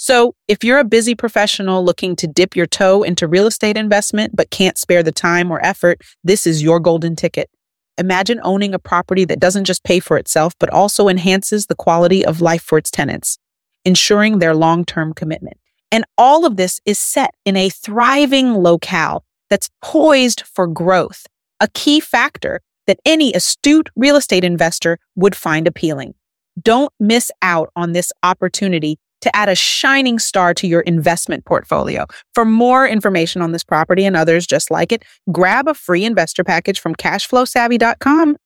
So, 0.00 0.36
if 0.46 0.62
you're 0.62 0.78
a 0.78 0.84
busy 0.84 1.16
professional 1.16 1.84
looking 1.84 2.14
to 2.16 2.28
dip 2.28 2.54
your 2.54 2.66
toe 2.66 3.02
into 3.02 3.26
real 3.26 3.48
estate 3.48 3.76
investment 3.76 4.36
but 4.36 4.50
can't 4.50 4.78
spare 4.78 5.02
the 5.02 5.10
time 5.10 5.50
or 5.50 5.60
effort, 5.66 6.00
this 6.22 6.46
is 6.46 6.62
your 6.62 6.78
golden 6.78 7.16
ticket. 7.16 7.50
Imagine 7.98 8.38
owning 8.44 8.74
a 8.74 8.78
property 8.78 9.24
that 9.24 9.40
doesn't 9.40 9.64
just 9.64 9.82
pay 9.82 9.98
for 9.98 10.16
itself, 10.16 10.54
but 10.60 10.70
also 10.70 11.08
enhances 11.08 11.66
the 11.66 11.74
quality 11.74 12.24
of 12.24 12.40
life 12.40 12.62
for 12.62 12.78
its 12.78 12.92
tenants, 12.92 13.38
ensuring 13.84 14.38
their 14.38 14.54
long 14.54 14.84
term 14.84 15.12
commitment. 15.12 15.58
And 15.90 16.04
all 16.16 16.46
of 16.46 16.56
this 16.56 16.80
is 16.86 17.00
set 17.00 17.34
in 17.44 17.56
a 17.56 17.68
thriving 17.68 18.54
locale 18.54 19.24
that's 19.50 19.68
poised 19.82 20.42
for 20.42 20.68
growth, 20.68 21.26
a 21.58 21.66
key 21.74 21.98
factor 21.98 22.60
that 22.86 23.00
any 23.04 23.32
astute 23.32 23.88
real 23.96 24.14
estate 24.14 24.44
investor 24.44 25.00
would 25.16 25.34
find 25.34 25.66
appealing. 25.66 26.14
Don't 26.60 26.92
miss 27.00 27.32
out 27.42 27.70
on 27.74 27.92
this 27.92 28.12
opportunity 28.22 29.00
to 29.20 29.34
add 29.34 29.48
a 29.48 29.54
shining 29.54 30.18
star 30.18 30.54
to 30.54 30.66
your 30.66 30.80
investment 30.82 31.44
portfolio. 31.44 32.06
For 32.34 32.44
more 32.44 32.86
information 32.86 33.42
on 33.42 33.52
this 33.52 33.64
property 33.64 34.04
and 34.04 34.16
others 34.16 34.46
just 34.46 34.70
like 34.70 34.92
it, 34.92 35.04
grab 35.32 35.68
a 35.68 35.74
free 35.74 36.04
investor 36.04 36.44
package 36.44 36.80
from 36.80 36.94
cashflowsavvy.com. 36.94 38.36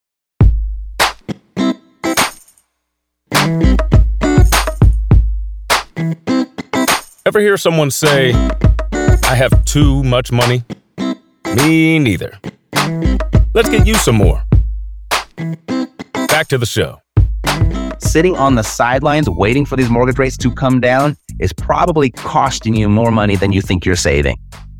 Ever 7.25 7.41
hear 7.41 7.57
someone 7.57 7.91
say, 7.91 8.33
I 8.93 9.35
have 9.35 9.65
too 9.65 10.03
much 10.03 10.33
money? 10.33 10.65
Me 11.57 11.99
neither. 11.99 12.39
Let's 13.55 13.69
get 13.69 13.87
you 13.87 13.95
some 13.95 14.17
more. 14.17 14.43
Back 16.29 16.49
to 16.49 16.59
the 16.59 16.67
show. 16.67 17.01
Sitting 18.03 18.37
on 18.37 18.57
the 18.57 18.63
sidelines 18.63 19.31
waiting 19.31 19.65
for 19.65 19.77
these 19.77 19.89
mortgage 19.89 20.19
rates 20.19 20.37
to 20.37 20.51
come 20.51 20.81
down 20.81 21.17
is 21.39 21.53
probably 21.53 22.11
costing 22.11 22.75
you 22.75 22.89
more 22.89 23.11
money 23.11 23.37
than 23.37 23.53
you 23.53 23.63
think 23.63 23.87
you're 23.87 23.97
saving. 23.97 24.37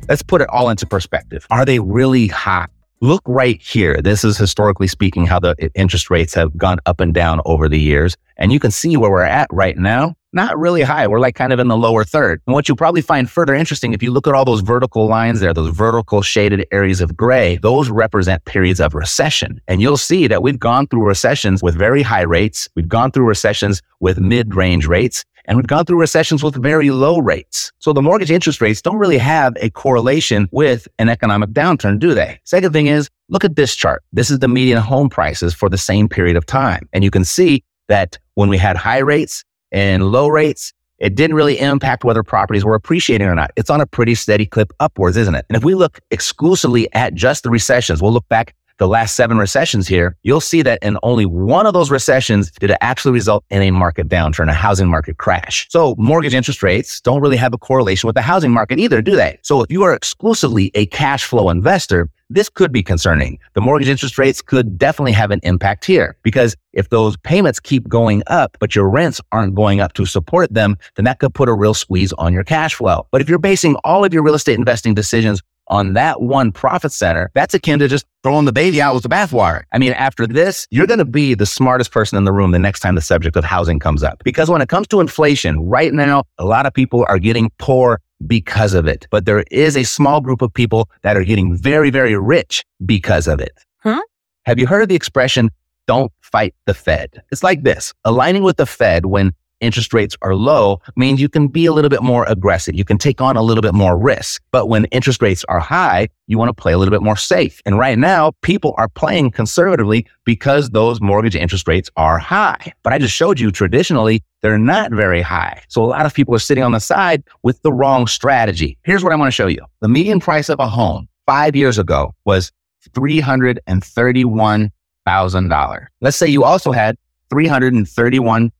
Let's 0.07 0.21
put 0.21 0.41
it 0.41 0.49
all 0.49 0.69
into 0.69 0.85
perspective. 0.85 1.47
Are 1.49 1.65
they 1.65 1.79
really 1.79 2.27
high? 2.27 2.67
Look 3.03 3.21
right 3.25 3.61
here. 3.61 4.01
This 4.01 4.23
is 4.23 4.37
historically 4.37 4.87
speaking 4.87 5.25
how 5.25 5.37
the 5.37 5.57
interest 5.75 6.09
rates 6.09 6.33
have 6.35 6.57
gone 6.57 6.77
up 6.85 7.01
and 7.01 7.13
down 7.13 7.41
over 7.43 7.67
the 7.67 7.77
years. 7.77 8.15
And 8.37 8.53
you 8.53 8.61
can 8.61 8.71
see 8.71 8.95
where 8.95 9.11
we're 9.11 9.23
at 9.23 9.49
right 9.51 9.77
now 9.77 10.15
not 10.33 10.57
really 10.57 10.81
high. 10.81 11.07
We're 11.07 11.19
like 11.19 11.35
kind 11.35 11.53
of 11.53 11.59
in 11.59 11.67
the 11.67 11.77
lower 11.77 12.03
third. 12.03 12.41
And 12.47 12.53
what 12.53 12.67
you'll 12.67 12.77
probably 12.77 13.01
find 13.01 13.29
further 13.29 13.53
interesting, 13.53 13.93
if 13.93 14.01
you 14.01 14.11
look 14.11 14.27
at 14.27 14.33
all 14.33 14.45
those 14.45 14.61
vertical 14.61 15.07
lines 15.07 15.39
there, 15.39 15.53
those 15.53 15.73
vertical 15.73 16.21
shaded 16.21 16.65
areas 16.71 17.01
of 17.01 17.15
gray, 17.15 17.57
those 17.57 17.89
represent 17.89 18.43
periods 18.45 18.81
of 18.81 18.95
recession. 18.95 19.61
And 19.67 19.81
you'll 19.81 19.97
see 19.97 20.27
that 20.27 20.41
we've 20.41 20.59
gone 20.59 20.87
through 20.87 21.05
recessions 21.05 21.61
with 21.61 21.75
very 21.75 22.01
high 22.01 22.23
rates. 22.23 22.67
We've 22.75 22.89
gone 22.89 23.11
through 23.11 23.27
recessions 23.27 23.81
with 23.99 24.19
mid 24.19 24.55
range 24.55 24.87
rates. 24.87 25.23
And 25.45 25.57
we've 25.57 25.67
gone 25.67 25.85
through 25.85 25.99
recessions 25.99 26.43
with 26.43 26.61
very 26.61 26.89
low 26.89 27.19
rates. 27.19 27.71
So 27.79 27.93
the 27.93 28.01
mortgage 28.01 28.31
interest 28.31 28.61
rates 28.61 28.81
don't 28.81 28.97
really 28.97 29.17
have 29.17 29.53
a 29.59 29.69
correlation 29.69 30.47
with 30.51 30.87
an 30.99 31.09
economic 31.09 31.49
downturn, 31.49 31.99
do 31.99 32.13
they? 32.13 32.39
Second 32.43 32.73
thing 32.73 32.87
is, 32.87 33.09
look 33.29 33.43
at 33.43 33.55
this 33.55 33.75
chart. 33.75 34.03
This 34.13 34.29
is 34.29 34.39
the 34.39 34.47
median 34.47 34.79
home 34.79 35.09
prices 35.09 35.53
for 35.53 35.69
the 35.69 35.77
same 35.77 36.07
period 36.07 36.37
of 36.37 36.45
time. 36.45 36.87
And 36.93 37.03
you 37.03 37.11
can 37.11 37.25
see 37.25 37.63
that 37.87 38.17
when 38.35 38.49
we 38.49 38.57
had 38.57 38.77
high 38.77 38.99
rates, 38.99 39.43
and 39.73 40.11
low 40.11 40.27
rates, 40.29 40.71
it 40.99 41.15
didn't 41.15 41.35
really 41.35 41.59
impact 41.59 42.05
whether 42.05 42.23
properties 42.23 42.63
were 42.63 42.75
appreciating 42.75 43.27
or 43.27 43.35
not. 43.35 43.51
It's 43.57 43.69
on 43.69 43.81
a 43.81 43.85
pretty 43.85 44.15
steady 44.15 44.45
clip 44.45 44.71
upwards, 44.79 45.17
isn't 45.17 45.35
it? 45.35 45.45
And 45.49 45.57
if 45.57 45.63
we 45.65 45.75
look 45.75 45.99
exclusively 46.11 46.87
at 46.93 47.13
just 47.13 47.43
the 47.43 47.49
recessions, 47.49 48.01
we'll 48.01 48.13
look 48.13 48.29
back 48.29 48.55
the 48.77 48.87
last 48.87 49.15
seven 49.15 49.37
recessions 49.37 49.87
here, 49.87 50.15
you'll 50.23 50.41
see 50.41 50.61
that 50.61 50.79
in 50.81 50.97
only 51.03 51.25
one 51.25 51.65
of 51.65 51.73
those 51.73 51.91
recessions 51.91 52.51
did 52.51 52.71
it 52.71 52.77
actually 52.81 53.11
result 53.11 53.43
in 53.49 53.61
a 53.61 53.71
market 53.71 54.07
downturn, 54.07 54.49
a 54.49 54.53
housing 54.53 54.89
market 54.89 55.17
crash. 55.17 55.67
So 55.69 55.95
mortgage 55.97 56.33
interest 56.33 56.63
rates 56.63 56.99
don't 57.01 57.21
really 57.21 57.37
have 57.37 57.53
a 57.53 57.57
correlation 57.57 58.07
with 58.07 58.15
the 58.15 58.21
housing 58.21 58.51
market 58.51 58.79
either, 58.79 59.01
do 59.01 59.15
they? 59.15 59.39
So 59.41 59.61
if 59.61 59.71
you 59.71 59.83
are 59.83 59.93
exclusively 59.93 60.71
a 60.73 60.85
cash 60.87 61.23
flow 61.23 61.49
investor, 61.49 62.09
this 62.29 62.49
could 62.49 62.71
be 62.71 62.81
concerning. 62.81 63.37
The 63.53 63.61
mortgage 63.61 63.89
interest 63.89 64.17
rates 64.17 64.41
could 64.41 64.77
definitely 64.77 65.11
have 65.11 65.29
an 65.29 65.39
impact 65.43 65.85
here 65.85 66.17
because 66.23 66.55
if 66.71 66.89
those 66.89 67.15
payments 67.17 67.59
keep 67.59 67.87
going 67.87 68.23
up, 68.27 68.57
but 68.59 68.75
your 68.75 68.89
rents 68.89 69.21
aren't 69.31 69.53
going 69.53 69.79
up 69.79 69.93
to 69.93 70.05
support 70.05 70.51
them, 70.53 70.77
then 70.95 71.05
that 71.05 71.19
could 71.19 71.33
put 71.35 71.47
a 71.47 71.53
real 71.53 71.75
squeeze 71.75 72.11
on 72.13 72.33
your 72.33 72.43
cash 72.43 72.73
flow. 72.73 73.07
But 73.11 73.21
if 73.21 73.29
you're 73.29 73.37
basing 73.37 73.75
all 73.83 74.03
of 74.03 74.13
your 74.13 74.23
real 74.23 74.33
estate 74.33 74.57
investing 74.57 74.95
decisions 74.95 75.43
on 75.73 75.93
that 75.93 76.21
one 76.21 76.51
profit 76.51 76.91
center, 76.91 77.31
that's 77.33 77.55
akin 77.55 77.79
to 77.79 77.87
just 77.87 78.05
throwing 78.21 78.45
the 78.45 78.53
baby 78.53 78.79
out 78.79 78.93
with 78.93 79.01
the 79.01 79.09
bathwater. 79.09 79.63
I 79.71 79.79
mean, 79.79 79.93
after 79.93 80.27
this, 80.27 80.67
you're 80.69 80.85
going 80.85 80.99
to 80.99 81.05
be 81.05 81.33
the 81.33 81.47
smartest 81.47 81.91
person 81.91 82.15
in 82.15 82.25
the 82.25 82.31
room 82.31 82.51
the 82.51 82.59
next 82.59 82.81
time 82.81 82.93
the 82.93 83.01
subject 83.01 83.35
of 83.35 83.43
housing 83.43 83.79
comes 83.79 84.03
up. 84.03 84.23
Because 84.23 84.51
when 84.51 84.61
it 84.61 84.69
comes 84.69 84.87
to 84.89 84.99
inflation, 84.99 85.59
right 85.61 85.91
now, 85.91 86.25
a 86.37 86.45
lot 86.45 86.67
of 86.67 86.75
people 86.75 87.03
are 87.09 87.17
getting 87.17 87.51
poor 87.57 87.99
because 88.27 88.75
of 88.75 88.85
it. 88.85 89.07
But 89.09 89.25
there 89.25 89.43
is 89.49 89.75
a 89.75 89.83
small 89.83 90.21
group 90.21 90.43
of 90.43 90.53
people 90.53 90.89
that 91.01 91.17
are 91.17 91.23
getting 91.23 91.57
very, 91.57 91.89
very 91.89 92.15
rich 92.15 92.63
because 92.85 93.27
of 93.27 93.39
it. 93.39 93.57
Huh? 93.79 94.03
Have 94.45 94.59
you 94.59 94.67
heard 94.67 94.83
of 94.83 94.89
the 94.89 94.95
expression, 94.95 95.49
don't 95.87 96.11
fight 96.21 96.53
the 96.67 96.75
Fed? 96.75 97.23
It's 97.31 97.41
like 97.41 97.63
this 97.63 97.93
aligning 98.05 98.43
with 98.43 98.57
the 98.57 98.67
Fed 98.67 99.07
when 99.07 99.33
interest 99.63 99.93
rates 99.93 100.17
are 100.21 100.35
low 100.35 100.81
means 100.95 101.19
you 101.21 101.29
can 101.29 101.47
be 101.47 101.65
a 101.65 101.71
little 101.71 101.89
bit 101.89 102.03
more 102.03 102.25
aggressive. 102.25 102.75
You 102.75 102.83
can 102.83 102.97
take 102.97 103.21
on 103.21 103.37
a 103.37 103.41
little 103.41 103.61
bit 103.61 103.73
more 103.73 103.97
risk. 103.97 104.43
But 104.51 104.67
when 104.67 104.83
interest 104.85 105.21
rates 105.21 105.45
are 105.47 105.59
high, 105.59 106.09
you 106.27 106.37
want 106.37 106.49
to 106.49 106.53
play 106.53 106.73
a 106.73 106.77
little 106.77 106.91
bit 106.91 107.01
more 107.01 107.15
safe. 107.15 107.61
And 107.65 107.79
right 107.79 107.97
now, 107.97 108.33
people 108.41 108.75
are 108.77 108.89
playing 108.89 109.31
conservatively 109.31 110.05
because 110.25 110.71
those 110.71 110.99
mortgage 111.01 111.35
interest 111.35 111.67
rates 111.67 111.89
are 111.95 112.19
high. 112.19 112.73
But 112.83 112.93
I 112.93 112.99
just 112.99 113.15
showed 113.15 113.39
you 113.39 113.51
traditionally, 113.51 114.23
they're 114.41 114.57
not 114.57 114.91
very 114.91 115.21
high. 115.21 115.61
So 115.69 115.81
a 115.83 115.87
lot 115.87 116.05
of 116.05 116.13
people 116.13 116.35
are 116.35 116.39
sitting 116.39 116.63
on 116.63 116.73
the 116.73 116.79
side 116.79 117.23
with 117.43 117.61
the 117.61 117.71
wrong 117.71 118.07
strategy. 118.07 118.77
Here's 118.83 119.03
what 119.03 119.13
I 119.13 119.15
want 119.15 119.27
to 119.27 119.35
show 119.35 119.47
you. 119.47 119.61
The 119.81 119.87
median 119.87 120.19
price 120.19 120.49
of 120.49 120.59
a 120.59 120.67
home 120.67 121.07
five 121.25 121.55
years 121.55 121.79
ago 121.79 122.13
was 122.25 122.51
$331,000. 122.89 125.85
Let's 126.01 126.17
say 126.17 126.27
you 126.27 126.43
also 126.43 126.73
had 126.73 126.97
331 127.29 128.51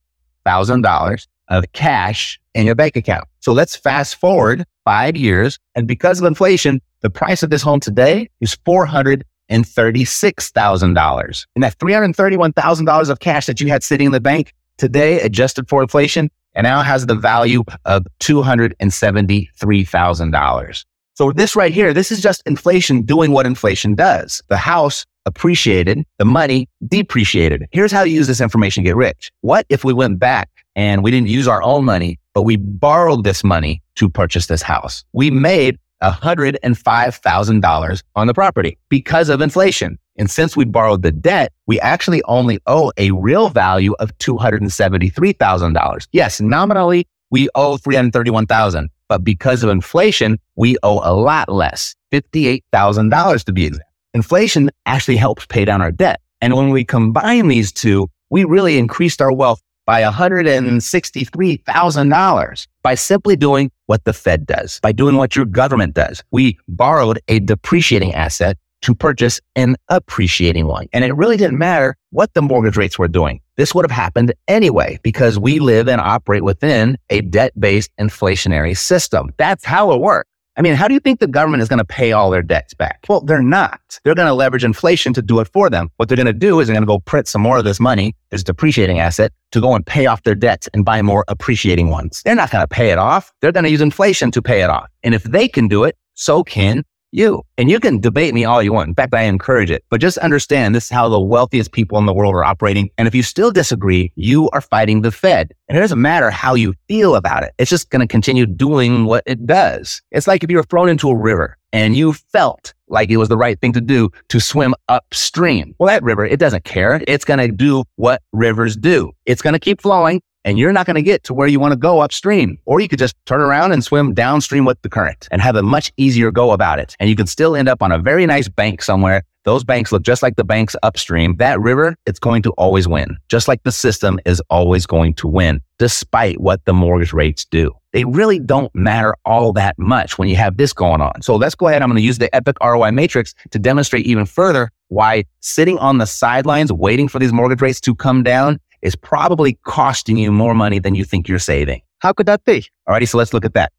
$1,000 0.45 1.27
of 1.49 1.65
cash 1.73 2.39
in 2.53 2.65
your 2.65 2.75
bank 2.75 2.95
account. 2.95 3.27
So 3.39 3.51
let's 3.53 3.75
fast 3.75 4.15
forward 4.15 4.63
five 4.85 5.17
years. 5.17 5.59
And 5.75 5.87
because 5.87 6.19
of 6.19 6.25
inflation, 6.25 6.81
the 7.01 7.09
price 7.09 7.41
of 7.43 7.49
this 7.49 7.61
home 7.61 7.79
today 7.79 8.29
is 8.39 8.55
$436,000. 8.65 11.45
And 11.55 11.63
that 11.63 11.77
$331,000 11.77 13.09
of 13.09 13.19
cash 13.19 13.45
that 13.45 13.61
you 13.61 13.67
had 13.67 13.83
sitting 13.83 14.07
in 14.07 14.11
the 14.11 14.21
bank 14.21 14.53
today, 14.77 15.21
adjusted 15.21 15.69
for 15.69 15.81
inflation, 15.81 16.29
and 16.55 16.65
now 16.65 16.81
has 16.81 17.05
the 17.05 17.15
value 17.15 17.63
of 17.85 18.05
$273,000. 18.19 20.85
So 21.15 21.31
this 21.31 21.55
right 21.55 21.71
here, 21.71 21.93
this 21.93 22.11
is 22.11 22.21
just 22.21 22.41
inflation 22.47 23.03
doing 23.03 23.31
what 23.31 23.45
inflation 23.45 23.93
does. 23.93 24.41
The 24.49 24.57
house 24.57 25.05
appreciated, 25.27 26.03
the 26.17 26.25
money 26.25 26.67
depreciated. 26.87 27.67
Here's 27.71 27.91
how 27.91 28.01
you 28.03 28.15
use 28.15 28.27
this 28.27 28.41
information 28.41 28.83
to 28.83 28.89
get 28.89 28.95
rich. 28.95 29.31
What 29.41 29.67
if 29.69 29.83
we 29.83 29.93
went 29.93 30.17
back 30.17 30.49
and 30.75 31.03
we 31.03 31.11
didn't 31.11 31.29
use 31.29 31.47
our 31.47 31.61
own 31.61 31.85
money, 31.85 32.17
but 32.33 32.41
we 32.41 32.57
borrowed 32.57 33.23
this 33.23 33.43
money 33.43 33.83
to 33.95 34.09
purchase 34.09 34.47
this 34.47 34.63
house? 34.63 35.05
We 35.13 35.29
made 35.29 35.77
$105,000 36.01 38.03
on 38.15 38.27
the 38.27 38.33
property 38.33 38.79
because 38.89 39.29
of 39.29 39.39
inflation. 39.39 39.99
And 40.17 40.29
since 40.29 40.55
we 40.55 40.65
borrowed 40.65 41.01
the 41.01 41.11
debt, 41.11 41.51
we 41.65 41.79
actually 41.79 42.21
only 42.23 42.59
owe 42.67 42.91
a 42.97 43.11
real 43.11 43.49
value 43.49 43.93
of 43.99 44.15
$273,000. 44.17 46.07
Yes, 46.11 46.41
nominally 46.41 47.07
we 47.33 47.49
owe 47.55 47.75
331,000, 47.77 48.89
but 49.09 49.23
because 49.23 49.63
of 49.63 49.71
inflation, 49.71 50.37
we 50.55 50.77
owe 50.83 51.01
a 51.03 51.15
lot 51.15 51.49
less, 51.49 51.95
$58,000 52.11 53.43
to 53.45 53.51
be 53.51 53.65
exact. 53.65 53.89
Inflation 54.13 54.69
actually 54.85 55.17
helps 55.17 55.47
pay 55.47 55.65
down 55.65 55.81
our 55.81 55.91
debt. 55.91 56.21
And 56.41 56.55
when 56.55 56.69
we 56.69 56.85
combine 56.85 57.47
these 57.47 57.71
two, 57.71 58.07
we 58.29 58.43
really 58.43 58.77
increased 58.77 59.19
our 59.19 59.33
wealth 59.33 59.63
by 59.87 60.03
$163,000 60.03 62.67
by 62.83 62.93
simply 62.93 63.35
doing 63.35 63.71
what 63.87 64.05
the 64.05 64.13
Fed 64.13 64.45
does, 64.45 64.79
by 64.81 64.91
doing 64.91 65.15
what 65.15 65.35
your 65.35 65.45
government 65.45 65.95
does. 65.95 66.23
We 66.29 66.59
borrowed 66.67 67.19
a 67.29 67.39
depreciating 67.39 68.13
asset 68.13 68.59
to 68.83 68.93
purchase 68.93 69.41
an 69.55 69.75
appreciating 69.89 70.67
one. 70.67 70.87
And 70.93 71.03
it 71.03 71.13
really 71.15 71.37
didn't 71.37 71.57
matter 71.57 71.95
what 72.11 72.33
the 72.33 72.41
mortgage 72.41 72.77
rates 72.77 72.99
were 72.99 73.07
doing. 73.07 73.41
This 73.55 73.73
would 73.73 73.85
have 73.85 73.91
happened 73.91 74.33
anyway 74.47 74.99
because 75.03 75.39
we 75.39 75.59
live 75.59 75.87
and 75.87 75.99
operate 75.99 76.43
within 76.43 76.97
a 77.09 77.21
debt 77.21 77.59
based 77.59 77.91
inflationary 77.99 78.77
system. 78.77 79.31
That's 79.37 79.65
how 79.65 79.91
it 79.91 79.99
works. 79.99 80.29
I 80.55 80.61
mean, 80.61 80.75
how 80.75 80.87
do 80.87 80.93
you 80.93 80.99
think 80.99 81.19
the 81.19 81.27
government 81.27 81.63
is 81.63 81.69
going 81.69 81.79
to 81.79 81.85
pay 81.85 82.11
all 82.11 82.29
their 82.29 82.43
debts 82.43 82.75
back? 82.75 83.05
Well, 83.09 83.21
they're 83.21 83.41
not. 83.41 83.99
They're 84.03 84.13
going 84.13 84.27
to 84.27 84.33
leverage 84.35 84.63
inflation 84.63 85.11
to 85.13 85.21
do 85.23 85.39
it 85.39 85.47
for 85.47 85.67
them. 85.67 85.89
What 85.97 86.09
they're 86.09 86.15
going 86.15 86.27
to 86.27 86.33
do 86.33 86.59
is 86.59 86.67
they're 86.67 86.75
going 86.75 86.83
to 86.83 86.87
go 86.87 86.99
print 86.99 87.27
some 87.27 87.41
more 87.41 87.57
of 87.57 87.63
this 87.63 87.79
money, 87.79 88.15
this 88.29 88.43
depreciating 88.43 88.99
asset, 88.99 89.31
to 89.51 89.61
go 89.61 89.73
and 89.73 89.83
pay 89.83 90.05
off 90.05 90.21
their 90.21 90.35
debts 90.35 90.69
and 90.73 90.85
buy 90.85 91.01
more 91.01 91.25
appreciating 91.27 91.89
ones. 91.89 92.21
They're 92.23 92.35
not 92.35 92.51
going 92.51 92.61
to 92.61 92.67
pay 92.67 92.91
it 92.91 92.99
off. 92.99 93.33
They're 93.41 93.51
going 93.51 93.63
to 93.63 93.71
use 93.71 93.81
inflation 93.81 94.29
to 94.29 94.43
pay 94.43 94.61
it 94.61 94.69
off. 94.69 94.91
And 95.01 95.15
if 95.15 95.23
they 95.23 95.47
can 95.47 95.67
do 95.67 95.85
it, 95.85 95.97
so 96.13 96.43
can 96.43 96.83
you. 97.13 97.43
And 97.57 97.69
you 97.69 97.79
can 97.79 97.99
debate 97.99 98.33
me 98.33 98.45
all 98.45 98.61
you 98.61 98.73
want. 98.73 98.89
In 98.89 98.95
fact, 98.95 99.13
I 99.13 99.23
encourage 99.23 99.71
it. 99.71 99.83
But 99.89 100.01
just 100.01 100.17
understand 100.17 100.73
this 100.73 100.85
is 100.85 100.89
how 100.89 101.09
the 101.09 101.19
wealthiest 101.19 101.71
people 101.71 101.97
in 101.97 102.05
the 102.05 102.13
world 102.13 102.35
are 102.35 102.43
operating. 102.43 102.89
And 102.97 103.07
if 103.07 103.15
you 103.15 103.23
still 103.23 103.51
disagree, 103.51 104.11
you 104.15 104.49
are 104.51 104.61
fighting 104.61 105.01
the 105.01 105.11
Fed. 105.11 105.53
And 105.69 105.77
it 105.77 105.81
doesn't 105.81 106.01
matter 106.01 106.29
how 106.29 106.55
you 106.55 106.73
feel 106.87 107.15
about 107.15 107.43
it. 107.43 107.53
It's 107.57 107.69
just 107.69 107.89
going 107.89 108.01
to 108.01 108.07
continue 108.07 108.45
doing 108.45 109.05
what 109.05 109.23
it 109.25 109.45
does. 109.45 110.01
It's 110.11 110.27
like 110.27 110.43
if 110.43 110.51
you 110.51 110.57
were 110.57 110.63
thrown 110.63 110.89
into 110.89 111.09
a 111.09 111.15
river 111.15 111.57
and 111.71 111.95
you 111.95 112.13
felt 112.13 112.73
like 112.87 113.09
it 113.09 113.17
was 113.17 113.29
the 113.29 113.37
right 113.37 113.59
thing 113.59 113.73
to 113.73 113.81
do 113.81 114.09
to 114.29 114.39
swim 114.39 114.75
upstream. 114.87 115.75
Well, 115.79 115.87
that 115.87 116.03
river, 116.03 116.25
it 116.25 116.39
doesn't 116.39 116.63
care. 116.63 117.01
It's 117.07 117.25
going 117.25 117.39
to 117.39 117.47
do 117.47 117.83
what 117.95 118.21
rivers 118.31 118.75
do. 118.77 119.11
It's 119.25 119.41
going 119.41 119.53
to 119.53 119.59
keep 119.59 119.81
flowing 119.81 120.21
and 120.45 120.59
you're 120.59 120.73
not 120.73 120.85
going 120.85 120.95
to 120.95 121.01
get 121.01 121.23
to 121.25 121.33
where 121.33 121.47
you 121.47 121.59
want 121.59 121.71
to 121.71 121.77
go 121.77 121.99
upstream. 121.99 122.57
Or 122.65 122.79
you 122.79 122.87
could 122.87 122.99
just 122.99 123.15
turn 123.25 123.41
around 123.41 123.71
and 123.71 123.83
swim 123.83 124.13
downstream 124.13 124.65
with 124.65 124.81
the 124.81 124.89
current 124.89 125.27
and 125.31 125.41
have 125.41 125.55
a 125.55 125.63
much 125.63 125.91
easier 125.97 126.31
go 126.31 126.51
about 126.51 126.79
it. 126.79 126.95
And 126.99 127.09
you 127.09 127.15
can 127.15 127.27
still 127.27 127.55
end 127.55 127.69
up 127.69 127.81
on 127.81 127.91
a 127.91 127.99
very 127.99 128.25
nice 128.25 128.47
bank 128.47 128.81
somewhere. 128.81 129.23
Those 129.45 129.65
banks 129.65 129.91
look 129.91 130.03
just 130.03 130.23
like 130.23 130.37
the 130.37 130.45
banks 130.45 130.73
upstream. 130.83 131.35
That 131.35 131.59
river, 131.59 131.97
it's 132.05 132.19
going 132.19 132.43
to 132.43 132.51
always 132.51 132.87
win, 132.87 133.17
just 133.27 133.49
like 133.49 133.61
the 133.63 133.73
system 133.73 134.19
is 134.25 134.41
always 134.49 134.85
going 134.85 135.15
to 135.15 135.27
win, 135.27 135.59
despite 135.79 136.39
what 136.39 136.63
the 136.63 136.73
mortgage 136.73 137.11
rates 137.11 137.43
do. 137.43 137.73
They 137.91 138.05
really 138.05 138.39
don't 138.39 138.73
matter 138.73 139.15
all 139.25 139.51
that 139.53 139.77
much 139.77 140.17
when 140.17 140.29
you 140.29 140.37
have 140.37 140.55
this 140.55 140.71
going 140.71 141.01
on. 141.01 141.21
So 141.21 141.35
let's 141.35 141.55
go 141.55 141.67
ahead. 141.67 141.81
I'm 141.81 141.89
going 141.89 141.97
to 141.97 142.03
use 142.03 142.19
the 142.19 142.33
Epic 142.33 142.55
ROI 142.63 142.91
matrix 142.91 143.35
to 143.51 143.59
demonstrate 143.59 144.05
even 144.05 144.25
further 144.25 144.71
why 144.87 145.25
sitting 145.41 145.77
on 145.79 145.97
the 145.97 146.05
sidelines 146.05 146.71
waiting 146.71 147.07
for 147.07 147.19
these 147.19 147.33
mortgage 147.33 147.61
rates 147.61 147.81
to 147.81 147.95
come 147.95 148.23
down 148.23 148.59
is 148.83 148.95
probably 148.95 149.57
costing 149.63 150.17
you 150.17 150.31
more 150.31 150.53
money 150.53 150.77
than 150.77 150.93
you 150.93 151.03
think 151.03 151.27
you're 151.27 151.39
saving. 151.39 151.81
How 151.99 152.13
could 152.13 152.27
that 152.27 152.43
be? 152.43 152.67
Alrighty, 152.87 153.07
so 153.07 153.17
let's 153.17 153.33
look 153.33 153.45
at 153.45 153.55
that. 153.55 153.71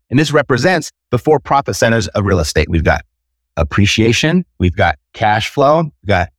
And 0.10 0.18
this 0.18 0.32
represents 0.32 0.92
the 1.12 1.20
four 1.20 1.40
profit 1.40 1.76
centers 1.76 2.08
of 2.10 2.26
real 2.26 2.40
estate. 2.40 2.68
We've 2.70 2.84
got 2.84 3.06
appreciation. 3.58 4.46
We've 4.58 4.76
got 4.76 4.98
cash 5.14 5.50
flow. 5.50 5.84
We've 5.84 6.08
got 6.08 6.30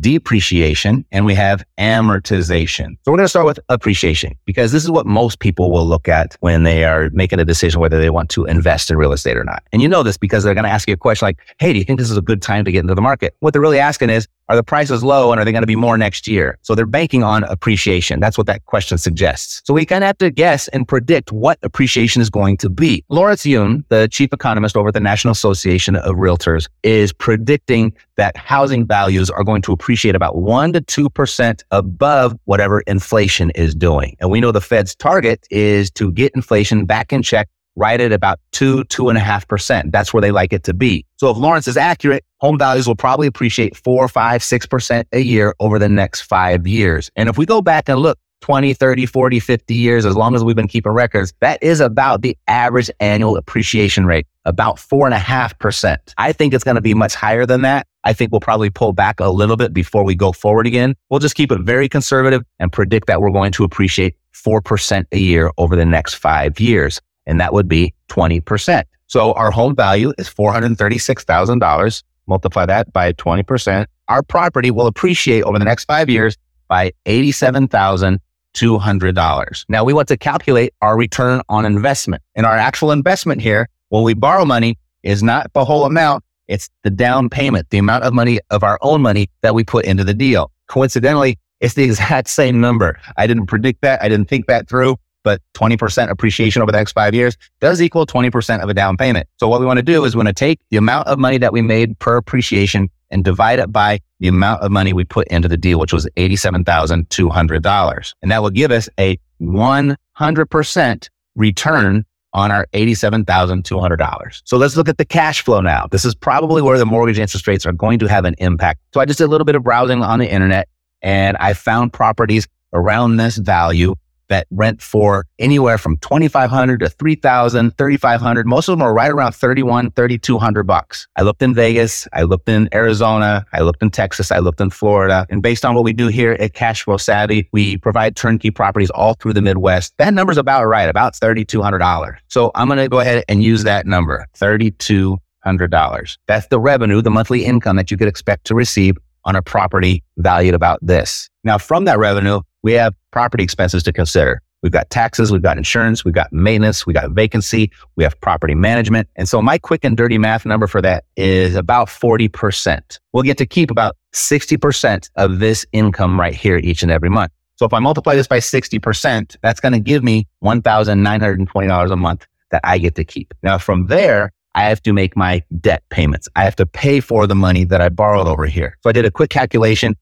depreciation 0.00 1.04
and 1.12 1.24
we 1.24 1.34
have 1.34 1.64
amortization. 1.78 2.96
So 3.04 3.12
we're 3.12 3.18
going 3.18 3.24
to 3.24 3.28
start 3.28 3.46
with 3.46 3.60
appreciation 3.68 4.36
because 4.44 4.72
this 4.72 4.84
is 4.84 4.90
what 4.90 5.06
most 5.06 5.40
people 5.40 5.70
will 5.70 5.86
look 5.86 6.08
at 6.08 6.36
when 6.40 6.62
they 6.62 6.84
are 6.84 7.10
making 7.12 7.38
a 7.38 7.44
decision 7.44 7.80
whether 7.80 8.00
they 8.00 8.10
want 8.10 8.30
to 8.30 8.44
invest 8.44 8.90
in 8.90 8.96
real 8.96 9.12
estate 9.12 9.36
or 9.36 9.44
not. 9.44 9.62
And 9.72 9.82
you 9.82 9.88
know 9.88 10.02
this 10.02 10.16
because 10.16 10.44
they're 10.44 10.54
going 10.54 10.64
to 10.64 10.70
ask 10.70 10.88
you 10.88 10.94
a 10.94 10.96
question 10.96 11.26
like, 11.26 11.38
Hey, 11.58 11.72
do 11.72 11.78
you 11.78 11.84
think 11.84 11.98
this 11.98 12.10
is 12.10 12.16
a 12.16 12.22
good 12.22 12.42
time 12.42 12.64
to 12.64 12.72
get 12.72 12.80
into 12.80 12.94
the 12.94 13.02
market? 13.02 13.34
What 13.40 13.52
they're 13.52 13.62
really 13.62 13.78
asking 13.78 14.10
is, 14.10 14.28
are 14.48 14.56
the 14.56 14.62
prices 14.62 15.02
low 15.02 15.32
and 15.32 15.40
are 15.40 15.44
they 15.44 15.52
going 15.52 15.62
to 15.62 15.66
be 15.66 15.76
more 15.76 15.98
next 15.98 16.28
year? 16.28 16.58
So 16.62 16.74
they're 16.74 16.86
banking 16.86 17.22
on 17.22 17.44
appreciation. 17.44 18.20
That's 18.20 18.38
what 18.38 18.46
that 18.46 18.64
question 18.66 18.98
suggests. 18.98 19.62
So 19.64 19.74
we 19.74 19.84
kind 19.84 20.04
of 20.04 20.06
have 20.06 20.18
to 20.18 20.30
guess 20.30 20.68
and 20.68 20.86
predict 20.86 21.32
what 21.32 21.58
appreciation 21.62 22.22
is 22.22 22.30
going 22.30 22.56
to 22.58 22.68
be. 22.68 23.04
Lawrence 23.08 23.44
Yun, 23.44 23.84
the 23.88 24.08
chief 24.08 24.32
economist 24.32 24.76
over 24.76 24.88
at 24.88 24.94
the 24.94 25.00
National 25.00 25.32
Association 25.32 25.96
of 25.96 26.16
Realtors, 26.16 26.68
is 26.82 27.12
predicting 27.12 27.92
that 28.16 28.36
housing 28.36 28.86
values 28.86 29.30
are 29.30 29.44
going 29.44 29.62
to 29.62 29.72
appreciate 29.72 30.14
about 30.14 30.36
one 30.36 30.72
to 30.72 30.80
2% 30.80 31.62
above 31.70 32.34
whatever 32.44 32.80
inflation 32.82 33.50
is 33.50 33.74
doing. 33.74 34.16
And 34.20 34.30
we 34.30 34.40
know 34.40 34.52
the 34.52 34.60
Fed's 34.60 34.94
target 34.94 35.46
is 35.50 35.90
to 35.92 36.12
get 36.12 36.32
inflation 36.34 36.86
back 36.86 37.12
in 37.12 37.22
check 37.22 37.48
right 37.76 38.00
at 38.00 38.12
about 38.12 38.40
two, 38.52 38.84
two 38.84 39.08
and 39.08 39.18
a 39.18 39.20
half 39.20 39.46
percent. 39.46 39.92
That's 39.92 40.12
where 40.12 40.20
they 40.20 40.32
like 40.32 40.52
it 40.52 40.64
to 40.64 40.74
be. 40.74 41.04
So 41.16 41.30
if 41.30 41.36
Lawrence 41.36 41.68
is 41.68 41.76
accurate, 41.76 42.24
home 42.38 42.58
values 42.58 42.86
will 42.86 42.96
probably 42.96 43.26
appreciate 43.26 43.76
four, 43.76 44.08
five, 44.08 44.42
six 44.42 44.66
percent 44.66 45.06
a 45.12 45.20
year 45.20 45.54
over 45.60 45.78
the 45.78 45.88
next 45.88 46.22
five 46.22 46.66
years. 46.66 47.10
And 47.16 47.28
if 47.28 47.38
we 47.38 47.46
go 47.46 47.62
back 47.62 47.88
and 47.88 48.00
look 48.00 48.18
20, 48.42 48.74
30, 48.74 49.06
40, 49.06 49.40
50 49.40 49.74
years, 49.74 50.06
as 50.06 50.14
long 50.14 50.34
as 50.34 50.44
we've 50.44 50.56
been 50.56 50.68
keeping 50.68 50.92
records, 50.92 51.32
that 51.40 51.62
is 51.62 51.80
about 51.80 52.22
the 52.22 52.36
average 52.46 52.90
annual 53.00 53.36
appreciation 53.36 54.06
rate, 54.06 54.26
about 54.44 54.78
four 54.78 55.06
and 55.06 55.14
a 55.14 55.18
half 55.18 55.58
percent. 55.58 56.14
I 56.18 56.32
think 56.32 56.54
it's 56.54 56.62
going 56.62 56.76
to 56.76 56.80
be 56.80 56.94
much 56.94 57.14
higher 57.14 57.46
than 57.46 57.62
that. 57.62 57.86
I 58.04 58.12
think 58.12 58.30
we'll 58.30 58.40
probably 58.40 58.70
pull 58.70 58.92
back 58.92 59.18
a 59.20 59.30
little 59.30 59.56
bit 59.56 59.72
before 59.72 60.04
we 60.04 60.14
go 60.14 60.32
forward 60.32 60.66
again. 60.66 60.94
We'll 61.10 61.18
just 61.18 61.34
keep 61.34 61.50
it 61.50 61.60
very 61.62 61.88
conservative 61.88 62.44
and 62.60 62.72
predict 62.72 63.08
that 63.08 63.20
we're 63.20 63.32
going 63.32 63.52
to 63.52 63.64
appreciate 63.64 64.14
4% 64.32 65.06
a 65.10 65.18
year 65.18 65.50
over 65.58 65.74
the 65.74 65.86
next 65.86 66.14
five 66.14 66.60
years 66.60 67.00
and 67.26 67.40
that 67.40 67.52
would 67.52 67.68
be 67.68 67.92
20%. 68.08 68.84
So 69.06 69.32
our 69.32 69.50
home 69.50 69.76
value 69.76 70.12
is 70.18 70.28
$436,000. 70.28 72.02
Multiply 72.26 72.66
that 72.66 72.92
by 72.92 73.12
20%. 73.12 73.86
Our 74.08 74.22
property 74.22 74.70
will 74.70 74.86
appreciate 74.86 75.42
over 75.42 75.58
the 75.58 75.64
next 75.64 75.84
five 75.84 76.08
years 76.08 76.36
by 76.68 76.92
$87,200. 77.06 79.64
Now 79.68 79.84
we 79.84 79.92
want 79.92 80.08
to 80.08 80.16
calculate 80.16 80.72
our 80.82 80.96
return 80.96 81.42
on 81.48 81.66
investment 81.66 82.22
and 82.34 82.46
our 82.46 82.56
actual 82.56 82.90
investment 82.90 83.42
here 83.42 83.68
when 83.90 84.02
we 84.02 84.14
borrow 84.14 84.44
money 84.44 84.76
is 85.02 85.22
not 85.22 85.52
the 85.52 85.64
whole 85.64 85.84
amount. 85.84 86.24
It's 86.48 86.68
the 86.82 86.90
down 86.90 87.28
payment, 87.28 87.70
the 87.70 87.78
amount 87.78 88.04
of 88.04 88.12
money 88.12 88.38
of 88.50 88.62
our 88.62 88.78
own 88.82 89.02
money 89.02 89.28
that 89.42 89.54
we 89.54 89.64
put 89.64 89.84
into 89.84 90.04
the 90.04 90.14
deal. 90.14 90.52
Coincidentally, 90.68 91.38
it's 91.60 91.74
the 91.74 91.84
exact 91.84 92.28
same 92.28 92.60
number. 92.60 92.98
I 93.16 93.26
didn't 93.26 93.46
predict 93.46 93.82
that. 93.82 94.02
I 94.02 94.08
didn't 94.08 94.28
think 94.28 94.46
that 94.46 94.68
through 94.68 94.96
but 95.26 95.42
20% 95.54 96.08
appreciation 96.08 96.62
over 96.62 96.70
the 96.70 96.78
next 96.78 96.92
five 96.92 97.12
years 97.12 97.36
does 97.58 97.82
equal 97.82 98.06
20% 98.06 98.62
of 98.62 98.68
a 98.68 98.74
down 98.74 98.96
payment. 98.96 99.28
So 99.38 99.48
what 99.48 99.58
we 99.58 99.66
want 99.66 99.78
to 99.78 99.82
do 99.82 100.04
is 100.04 100.14
we 100.14 100.20
want 100.20 100.28
to 100.28 100.32
take 100.32 100.60
the 100.70 100.76
amount 100.76 101.08
of 101.08 101.18
money 101.18 101.36
that 101.38 101.52
we 101.52 101.62
made 101.62 101.98
per 101.98 102.16
appreciation 102.16 102.88
and 103.10 103.24
divide 103.24 103.58
it 103.58 103.72
by 103.72 103.98
the 104.20 104.28
amount 104.28 104.62
of 104.62 104.70
money 104.70 104.92
we 104.92 105.02
put 105.02 105.26
into 105.26 105.48
the 105.48 105.56
deal, 105.56 105.80
which 105.80 105.92
was 105.92 106.08
$87,200. 106.16 108.14
And 108.22 108.30
that 108.30 108.40
will 108.40 108.50
give 108.50 108.70
us 108.70 108.88
a 109.00 109.18
100% 109.42 111.08
return 111.34 112.04
on 112.32 112.52
our 112.52 112.68
$87,200. 112.72 114.42
So 114.44 114.56
let's 114.56 114.76
look 114.76 114.88
at 114.88 114.98
the 114.98 115.04
cash 115.04 115.42
flow 115.42 115.60
now. 115.60 115.88
This 115.90 116.04
is 116.04 116.14
probably 116.14 116.62
where 116.62 116.78
the 116.78 116.86
mortgage 116.86 117.18
interest 117.18 117.48
rates 117.48 117.66
are 117.66 117.72
going 117.72 117.98
to 117.98 118.06
have 118.06 118.24
an 118.24 118.36
impact. 118.38 118.78
So 118.94 119.00
I 119.00 119.06
just 119.06 119.18
did 119.18 119.24
a 119.24 119.30
little 119.30 119.44
bit 119.44 119.56
of 119.56 119.64
browsing 119.64 120.04
on 120.04 120.20
the 120.20 120.30
internet 120.30 120.68
and 121.02 121.36
I 121.38 121.52
found 121.52 121.92
properties 121.92 122.46
around 122.72 123.16
this 123.16 123.38
value 123.38 123.96
that 124.28 124.46
rent 124.50 124.82
for 124.82 125.26
anywhere 125.38 125.78
from 125.78 125.96
2500 125.98 126.80
to 126.80 126.88
3000 126.88 127.76
3500 127.76 128.46
most 128.46 128.68
of 128.68 128.72
them 128.72 128.82
are 128.82 128.94
right 128.94 129.10
around 129.10 129.32
31 129.32 129.90
3200 129.92 130.64
bucks. 130.64 131.06
I 131.16 131.22
looked 131.22 131.42
in 131.42 131.54
vegas. 131.54 132.06
I 132.12 132.22
looked 132.22 132.48
in 132.48 132.68
arizona. 132.74 133.44
I 133.52 133.60
looked 133.60 133.82
in 133.82 133.90
texas. 133.90 134.30
I 134.30 134.38
looked 134.38 134.60
in 134.60 134.70
florida. 134.70 135.26
And 135.30 135.42
based 135.42 135.64
on 135.64 135.74
what 135.74 135.84
we 135.84 135.92
do 135.92 136.08
here 136.08 136.32
at 136.32 136.52
cashflow 136.52 137.00
savvy 137.00 137.48
we 137.52 137.76
provide 137.78 138.16
turnkey 138.16 138.50
properties 138.50 138.90
all 138.90 139.14
through 139.14 139.34
the 139.34 139.42
midwest. 139.42 139.94
That 139.98 140.14
number's 140.14 140.38
about 140.38 140.64
right 140.66 140.88
about 140.88 141.14
$3200 141.14 142.16
so 142.28 142.50
i'm 142.54 142.68
going 142.68 142.78
to 142.78 142.88
go 142.88 143.00
ahead 143.00 143.24
and 143.28 143.42
use 143.42 143.64
that 143.64 143.86
number 143.86 144.26
$3200 144.36 146.18
that's 146.26 146.46
the 146.48 146.60
revenue 146.60 147.00
the 147.02 147.10
monthly 147.10 147.44
income 147.44 147.76
that 147.76 147.90
you 147.90 147.96
could 147.96 148.08
expect 148.08 148.44
to 148.46 148.54
receive 148.54 148.96
on 149.26 149.36
a 149.36 149.42
property 149.42 150.02
valued 150.16 150.54
about 150.54 150.78
this. 150.80 151.28
Now 151.44 151.58
from 151.58 151.84
that 151.84 151.98
revenue 151.98 152.40
we 152.66 152.72
have 152.72 152.96
property 153.12 153.44
expenses 153.44 153.84
to 153.84 153.92
consider. 153.92 154.42
We've 154.60 154.72
got 154.72 154.90
taxes, 154.90 155.30
we've 155.30 155.40
got 155.40 155.56
insurance, 155.56 156.04
we've 156.04 156.14
got 156.14 156.32
maintenance, 156.32 156.84
we 156.84 156.92
got 156.92 157.12
vacancy, 157.12 157.70
we 157.94 158.02
have 158.02 158.20
property 158.20 158.56
management. 158.56 159.08
And 159.14 159.28
so 159.28 159.40
my 159.40 159.56
quick 159.56 159.84
and 159.84 159.96
dirty 159.96 160.18
math 160.18 160.44
number 160.44 160.66
for 160.66 160.82
that 160.82 161.04
is 161.16 161.54
about 161.54 161.86
40%. 161.86 162.98
We'll 163.12 163.22
get 163.22 163.38
to 163.38 163.46
keep 163.46 163.70
about 163.70 163.96
60% 164.14 165.08
of 165.14 165.38
this 165.38 165.64
income 165.70 166.18
right 166.18 166.34
here 166.34 166.56
each 166.56 166.82
and 166.82 166.90
every 166.90 167.08
month. 167.08 167.30
So 167.54 167.66
if 167.66 167.72
I 167.72 167.78
multiply 167.78 168.16
this 168.16 168.26
by 168.26 168.38
60%, 168.38 169.36
that's 169.42 169.60
going 169.60 169.72
to 169.72 169.78
give 169.78 170.02
me 170.02 170.26
$1,920 170.42 171.92
a 171.92 171.96
month 171.96 172.26
that 172.50 172.62
I 172.64 172.78
get 172.78 172.96
to 172.96 173.04
keep. 173.04 173.32
Now 173.44 173.58
from 173.58 173.86
there, 173.86 174.32
I 174.56 174.64
have 174.64 174.82
to 174.82 174.92
make 174.92 175.16
my 175.16 175.44
debt 175.60 175.84
payments. 175.90 176.28
I 176.34 176.42
have 176.42 176.56
to 176.56 176.66
pay 176.66 176.98
for 176.98 177.28
the 177.28 177.36
money 177.36 177.62
that 177.62 177.80
I 177.80 177.90
borrowed 177.90 178.26
over 178.26 178.46
here. 178.46 178.76
So 178.82 178.90
I 178.90 178.92
did 178.92 179.04
a 179.04 179.10
quick 179.12 179.30
calculation 179.30 179.94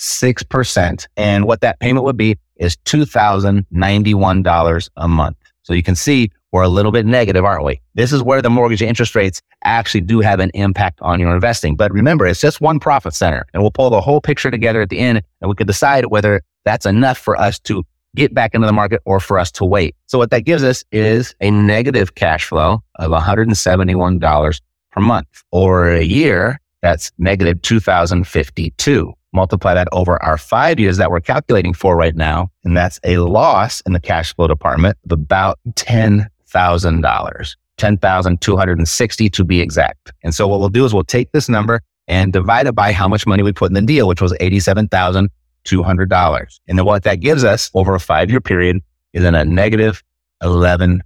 6%. 0.00 1.06
And 1.16 1.44
what 1.44 1.60
that 1.60 1.78
payment 1.78 2.04
would 2.04 2.16
be 2.16 2.38
is 2.56 2.76
$2,091 2.86 4.90
a 4.96 5.08
month. 5.08 5.36
So 5.62 5.74
you 5.74 5.82
can 5.82 5.94
see 5.94 6.30
we're 6.52 6.62
a 6.62 6.68
little 6.68 6.90
bit 6.90 7.06
negative, 7.06 7.44
aren't 7.44 7.64
we? 7.64 7.80
This 7.94 8.12
is 8.12 8.22
where 8.22 8.42
the 8.42 8.50
mortgage 8.50 8.82
interest 8.82 9.14
rates 9.14 9.40
actually 9.62 10.00
do 10.00 10.20
have 10.20 10.40
an 10.40 10.50
impact 10.54 11.00
on 11.02 11.20
your 11.20 11.32
investing. 11.32 11.76
But 11.76 11.92
remember, 11.92 12.26
it's 12.26 12.40
just 12.40 12.60
one 12.60 12.80
profit 12.80 13.14
center 13.14 13.46
and 13.52 13.62
we'll 13.62 13.70
pull 13.70 13.90
the 13.90 14.00
whole 14.00 14.20
picture 14.20 14.50
together 14.50 14.80
at 14.80 14.88
the 14.88 14.98
end 14.98 15.22
and 15.40 15.48
we 15.48 15.54
could 15.54 15.68
decide 15.68 16.06
whether 16.06 16.42
that's 16.64 16.86
enough 16.86 17.18
for 17.18 17.38
us 17.38 17.58
to 17.60 17.84
get 18.16 18.34
back 18.34 18.54
into 18.54 18.66
the 18.66 18.72
market 18.72 19.00
or 19.04 19.20
for 19.20 19.38
us 19.38 19.52
to 19.52 19.64
wait. 19.64 19.94
So 20.06 20.18
what 20.18 20.30
that 20.30 20.40
gives 20.40 20.64
us 20.64 20.82
is 20.90 21.34
a 21.40 21.50
negative 21.50 22.16
cash 22.16 22.46
flow 22.46 22.82
of 22.96 23.12
$171 23.12 24.60
per 24.90 25.00
month 25.00 25.28
or 25.52 25.90
a 25.90 26.02
year. 26.02 26.58
That's 26.82 27.12
negative 27.18 27.62
2052 27.62 29.14
multiply 29.32 29.74
that 29.74 29.88
over 29.92 30.22
our 30.22 30.36
five 30.36 30.78
years 30.78 30.96
that 30.96 31.10
we're 31.10 31.20
calculating 31.20 31.72
for 31.72 31.96
right 31.96 32.16
now. 32.16 32.50
And 32.64 32.76
that's 32.76 33.00
a 33.04 33.18
loss 33.18 33.80
in 33.82 33.92
the 33.92 34.00
cash 34.00 34.34
flow 34.34 34.48
department 34.48 34.98
of 35.04 35.12
about 35.12 35.58
$10,000, 35.70 37.56
10,260 37.76 39.30
to 39.30 39.44
be 39.44 39.60
exact. 39.60 40.12
And 40.22 40.34
so 40.34 40.48
what 40.48 40.60
we'll 40.60 40.68
do 40.68 40.84
is 40.84 40.92
we'll 40.92 41.04
take 41.04 41.30
this 41.32 41.48
number 41.48 41.80
and 42.08 42.32
divide 42.32 42.66
it 42.66 42.74
by 42.74 42.92
how 42.92 43.06
much 43.06 43.26
money 43.26 43.42
we 43.42 43.52
put 43.52 43.70
in 43.70 43.74
the 43.74 43.82
deal, 43.82 44.08
which 44.08 44.20
was 44.20 44.32
$87,200. 44.34 46.60
And 46.68 46.78
then 46.78 46.84
what 46.84 47.04
that 47.04 47.20
gives 47.20 47.44
us 47.44 47.70
over 47.74 47.94
a 47.94 48.00
five 48.00 48.30
year 48.30 48.40
period 48.40 48.80
is 49.12 49.24
in 49.24 49.34
a 49.34 49.44
negative 49.44 50.02
11%. 50.42 51.00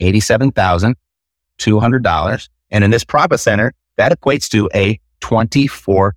$87,200. 0.00 2.48
And 2.70 2.84
in 2.84 2.92
this 2.92 3.02
profit 3.02 3.40
center, 3.40 3.72
that 3.96 4.12
equates 4.12 4.48
to 4.50 4.70
a 4.72 5.00
24% 5.20 6.12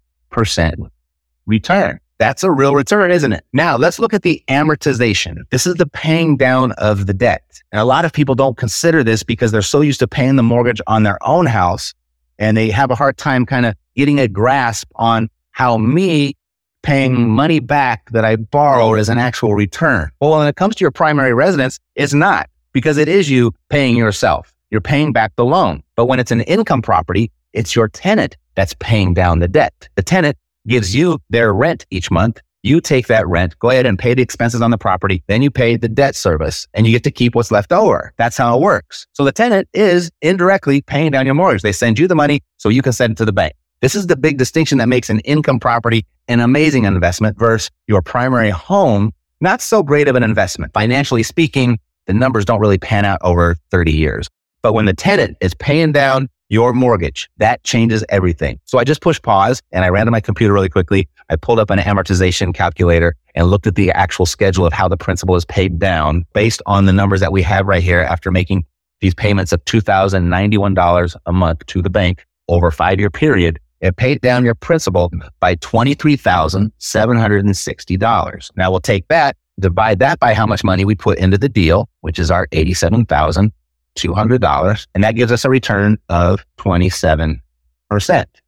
return. 1.48 2.00
That's 2.20 2.44
a 2.44 2.52
real 2.52 2.76
return, 2.76 3.12
isn't 3.12 3.34
it? 3.34 3.44
Now 3.54 3.76
let's 3.76 4.00
look 4.00 4.14
at 4.14 4.22
the 4.22 4.44
amortization. 4.48 5.38
This 5.50 5.66
is 5.66 5.76
the 5.76 5.88
paying 5.88 6.38
down 6.38 6.72
of 6.74 7.08
the 7.08 7.14
debt. 7.14 7.44
And 7.72 7.82
a 7.82 7.86
lot 7.86 8.06
of 8.06 8.14
people 8.14 8.36
don't 8.36 8.58
consider 8.58 9.04
this 9.04 9.24
because 9.24 9.52
they're 9.52 9.62
so 9.62 9.82
used 9.82 10.00
to 10.00 10.08
paying 10.08 10.36
the 10.36 10.44
mortgage 10.44 10.82
on 10.88 11.04
their 11.04 11.18
own 11.28 11.46
house 11.46 11.94
and 12.40 12.58
they 12.58 12.70
have 12.70 12.92
a 12.92 12.96
hard 12.96 13.18
time 13.18 13.46
kind 13.46 13.66
of 13.66 13.76
getting 13.96 14.20
a 14.20 14.28
grasp 14.28 14.88
on 14.96 15.30
how 15.52 15.78
me 15.78 16.36
paying 16.82 17.30
money 17.30 17.60
back 17.60 18.10
that 18.12 18.26
I 18.26 18.36
borrowed 18.36 19.00
is 19.00 19.10
an 19.10 19.18
actual 19.18 19.56
return. 19.56 20.10
Well, 20.20 20.38
when 20.38 20.48
it 20.48 20.56
comes 20.56 20.76
to 20.76 20.84
your 20.84 20.92
primary 20.92 21.34
residence, 21.34 21.80
it's 21.96 22.14
not 22.14 22.50
because 22.74 22.98
it 22.98 23.08
is 23.08 23.30
you 23.30 23.54
paying 23.70 23.96
yourself. 23.96 24.54
You're 24.70 24.82
paying 24.82 25.14
back 25.14 25.36
the 25.36 25.46
loan. 25.46 25.84
But 25.96 26.08
when 26.08 26.20
it's 26.20 26.32
an 26.32 26.42
income 26.42 26.82
property, 26.82 27.32
it's 27.54 27.76
your 27.76 27.88
tenant 27.88 28.36
that's 28.56 28.76
paying 28.80 29.14
down 29.14 29.40
the 29.40 29.48
debt. 29.48 29.88
The 29.96 30.04
tenant 30.04 30.38
gives 30.68 30.96
you 30.96 31.20
their 31.30 31.54
rent 31.54 31.86
each 31.92 32.10
month 32.12 32.40
You 32.66 32.80
take 32.80 33.08
that 33.08 33.28
rent, 33.28 33.60
go 33.60 33.70
ahead 33.72 33.86
and 33.86 34.00
pay 34.00 34.14
the 34.14 34.22
expenses 34.22 34.62
on 34.62 34.72
the 34.72 34.78
property. 34.78 35.22
Then 35.28 35.42
you 35.42 35.52
pay 35.52 35.76
the 35.76 35.90
debt 35.90 36.16
service 36.16 36.66
and 36.74 36.88
you 36.88 36.94
get 36.94 37.04
to 37.04 37.12
keep 37.12 37.36
what's 37.36 37.52
left 37.52 37.74
over. 37.74 38.14
That's 38.16 38.38
how 38.38 38.56
it 38.56 38.62
works. 38.62 39.06
So 39.12 39.26
the 39.26 39.34
tenant 39.34 39.68
is 39.74 40.10
indirectly 40.22 40.82
paying 40.82 41.12
down 41.12 41.26
your 41.26 41.36
mortgage. 41.36 41.62
They 41.62 41.74
send 41.74 42.00
you 42.00 42.08
the 42.08 42.16
money 42.16 42.42
so 42.58 42.70
you 42.70 42.82
can 42.82 42.94
send 42.94 43.12
it 43.12 43.18
to 43.18 43.26
the 43.26 43.34
bank. 43.34 43.54
This 43.82 43.96
is 43.96 44.08
the 44.08 44.16
big 44.16 44.38
distinction 44.38 44.78
that 44.78 44.88
makes 44.88 45.10
an 45.10 45.20
income 45.22 45.60
property 45.60 46.06
an 46.30 46.40
amazing 46.40 46.86
investment 46.86 47.38
versus 47.38 47.70
your 47.88 48.02
primary 48.02 48.50
home, 48.50 49.12
not 49.42 49.62
so 49.62 49.84
great 49.84 50.08
of 50.08 50.16
an 50.16 50.24
investment. 50.24 50.72
Financially 50.74 51.22
speaking, 51.22 51.78
the 52.08 52.14
numbers 52.14 52.46
don't 52.46 52.62
really 52.62 52.78
pan 52.78 53.04
out 53.04 53.20
over 53.24 53.58
30 53.72 53.92
years. 53.92 54.30
But 54.62 54.72
when 54.72 54.86
the 54.86 54.94
tenant 54.94 55.36
is 55.42 55.54
paying 55.54 55.92
down 55.92 56.30
your 56.50 56.74
mortgage. 56.74 57.30
That 57.38 57.64
changes 57.64 58.04
everything. 58.10 58.60
So 58.66 58.78
I 58.78 58.84
just 58.84 59.02
pushed 59.02 59.24
pause 59.24 59.62
and 59.72 59.84
I 59.84 59.90
ran 59.90 60.06
to 60.06 60.12
my 60.12 60.20
computer 60.20 60.54
really 60.54 60.70
quickly. 60.70 61.08
I 61.30 61.36
pulled 61.36 61.60
up 61.60 61.70
an 61.70 61.80
amortization 61.80 62.54
calculator 62.54 63.16
and 63.36 63.48
looked 63.48 63.68
at 63.68 63.76
the 63.76 63.92
actual 63.92 64.26
schedule 64.26 64.66
of 64.66 64.74
how 64.74 64.88
the 64.88 64.98
principal 64.98 65.36
is 65.36 65.46
paid 65.46 65.80
down 65.80 66.26
based 66.34 66.62
on 66.66 66.86
the 66.86 66.94
numbers 66.94 67.20
that 67.22 67.32
we 67.32 67.42
have 67.42 67.66
right 67.66 67.82
here 67.82 68.02
after 68.02 68.32
making 68.32 68.66
these 69.02 69.16
payments 69.16 69.52
of 69.52 69.64
$2,091 69.66 71.16
a 71.26 71.34
month 71.34 71.66
to 71.66 71.82
the 71.82 71.90
bank 71.90 72.26
over 72.48 72.68
a 72.68 72.72
five 72.72 73.00
year 73.00 73.10
period. 73.10 73.60
It 73.82 73.98
paid 73.98 74.22
down 74.22 74.46
your 74.46 74.56
principal 74.56 75.12
by 75.42 75.56
$23,760. 75.56 78.52
Now 78.56 78.72
we'll 78.72 78.80
take 78.80 79.06
that, 79.10 79.36
divide 79.60 80.00
that 80.00 80.20
by 80.20 80.34
how 80.34 80.46
much 80.46 80.64
money 80.64 80.86
we 80.86 80.96
put 80.96 81.18
into 81.18 81.38
the 81.38 81.50
deal, 81.50 81.90
which 82.00 82.18
is 82.18 82.32
our 82.32 82.48
87,000 82.54 83.52
$200, 83.96 84.88
and 84.96 85.04
that 85.04 85.16
gives 85.16 85.32
us 85.32 85.46
a 85.46 85.50
return 85.50 85.98
of 86.10 86.44
27%. 86.58 87.40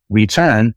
return 0.08 0.74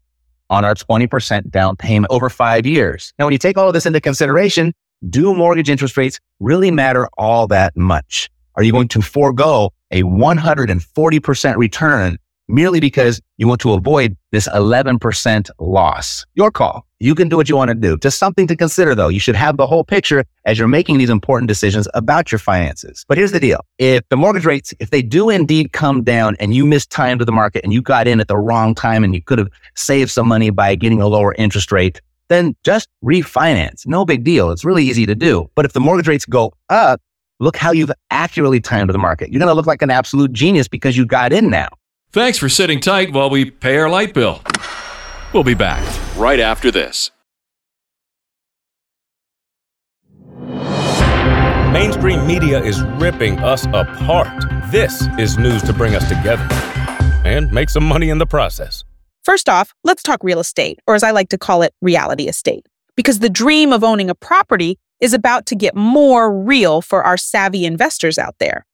on 0.56 0.63
our 0.63 0.74
20% 0.74 1.52
down 1.52 1.76
payment 1.76 2.10
over 2.10 2.30
five 2.30 2.65
years. 2.65 3.13
Now, 3.20 3.26
when 3.26 3.34
you 3.34 3.38
take 3.38 3.58
all 3.58 3.68
of 3.68 3.74
this 3.74 3.86
into 3.86 4.00
consideration, 4.00 4.74
do 5.10 5.36
mortgage 5.36 5.70
interest 5.70 5.98
rates 5.98 6.20
really 6.39 6.72
matter 6.72 7.10
all 7.18 7.48
that 7.48 7.76
much? 7.76 8.30
Are 8.56 8.63
you 8.63 8.72
going 8.72 8.88
to 8.89 9.02
forego 9.02 9.74
a 9.91 10.04
140% 10.04 11.58
return 11.58 12.18
merely 12.47 12.79
because 12.79 13.21
you 13.38 13.47
want 13.47 13.62
to 13.62 13.73
avoid 13.73 14.15
this 14.31 14.47
11% 14.49 15.49
loss. 15.60 16.25
Your 16.36 16.51
call. 16.51 16.86
You 16.99 17.15
can 17.15 17.29
do 17.29 17.38
what 17.38 17.49
you 17.49 17.55
want 17.55 17.69
to 17.69 17.75
do. 17.75 17.97
Just 17.97 18.17
something 18.17 18.47
to 18.47 18.55
consider 18.55 18.95
though. 18.95 19.10
You 19.10 19.19
should 19.19 19.36
have 19.36 19.58
the 19.58 19.67
whole 19.67 19.84
picture 19.84 20.25
as 20.45 20.58
you're 20.58 20.67
making 20.67 20.97
these 20.97 21.10
important 21.10 21.47
decisions 21.47 21.88
about 21.93 22.31
your 22.31 22.39
finances. 22.39 23.05
But 23.08 23.17
here's 23.17 23.31
the 23.31 23.39
deal. 23.39 23.60
If 23.77 24.08
the 24.10 24.17
mortgage 24.17 24.45
rates, 24.45 24.73
if 24.79 24.91
they 24.91 25.01
do 25.01 25.29
indeed 25.29 25.73
come 25.73 26.03
down 26.03 26.36
and 26.39 26.53
you 26.53 26.65
missed 26.65 26.89
time 26.89 27.19
to 27.19 27.25
the 27.25 27.31
market 27.31 27.63
and 27.63 27.73
you 27.73 27.81
got 27.81 28.08
in 28.08 28.19
at 28.19 28.27
the 28.27 28.38
wrong 28.38 28.75
time 28.75 29.03
and 29.03 29.13
you 29.13 29.21
could 29.21 29.39
have 29.39 29.49
saved 29.75 30.12
some 30.12 30.27
money 30.27 30.49
by 30.49 30.75
getting 30.75 31.01
a 31.01 31.08
lower 31.08 31.34
interest 31.36 31.71
rate, 31.71 32.01
then 32.27 32.55
just 32.63 32.88
refinance. 33.03 33.86
No 33.86 34.05
big 34.05 34.23
deal. 34.23 34.51
It's 34.51 34.65
really 34.65 34.84
easy 34.84 35.05
to 35.05 35.15
do. 35.15 35.49
But 35.55 35.65
if 35.65 35.73
the 35.73 35.79
mortgage 35.79 36.08
rates 36.08 36.25
go 36.25 36.53
up, 36.69 37.01
look 37.39 37.58
how 37.58 37.71
you've 37.71 37.91
accurately 38.10 38.60
timed 38.60 38.89
the 38.89 38.97
market. 38.97 39.31
You're 39.31 39.39
going 39.39 39.49
to 39.49 39.53
look 39.53 39.67
like 39.67 39.81
an 39.81 39.91
absolute 39.91 40.31
genius 40.31 40.67
because 40.67 40.97
you 40.97 41.05
got 41.05 41.34
in 41.34 41.49
now. 41.49 41.67
Thanks 42.12 42.38
for 42.38 42.48
sitting 42.48 42.80
tight 42.80 43.12
while 43.12 43.30
we 43.30 43.52
pay 43.52 43.78
our 43.78 43.89
light 43.89 44.13
bill. 44.13 44.41
We'll 45.34 45.44
be 45.44 45.54
back 45.54 45.84
right 46.15 46.39
after 46.39 46.72
this. 46.72 47.12
Mainstream 51.74 52.26
media 52.26 52.63
is 52.63 52.82
ripping 52.82 53.38
us 53.39 53.65
apart. 53.74 54.46
This 54.72 55.08
is 55.20 55.38
news 55.38 55.62
to 55.63 55.74
bring 55.74 55.94
us 55.94 56.08
together 56.08 56.48
and 57.26 57.52
make 57.52 57.70
some 57.70 57.84
money 57.84 58.10
in 58.10 58.18
the 58.18 58.26
process. 58.26 58.86
First 59.26 59.50
off, 59.50 59.74
let's 59.84 60.02
talk 60.02 60.24
real 60.24 60.39
estate, 60.39 60.80
or 60.88 60.96
as 60.96 61.04
I 61.04 61.12
like 61.12 61.28
to 61.30 61.38
call 61.38 61.63
it, 61.63 61.74
reality 61.82 62.30
estate. 62.30 62.65
Because 62.96 63.20
the 63.20 63.30
dream 63.30 63.74
of 63.74 63.84
owning 63.84 64.10
a 64.10 64.15
property 64.15 64.78
is 65.02 65.13
about 65.13 65.46
to 65.48 65.56
get 65.56 65.76
more 65.76 66.32
real 66.32 66.82
for 66.82 67.04
our 67.04 67.18
savvy 67.18 67.65
investors 67.65 68.18
out 68.18 68.36
there. 68.39 68.65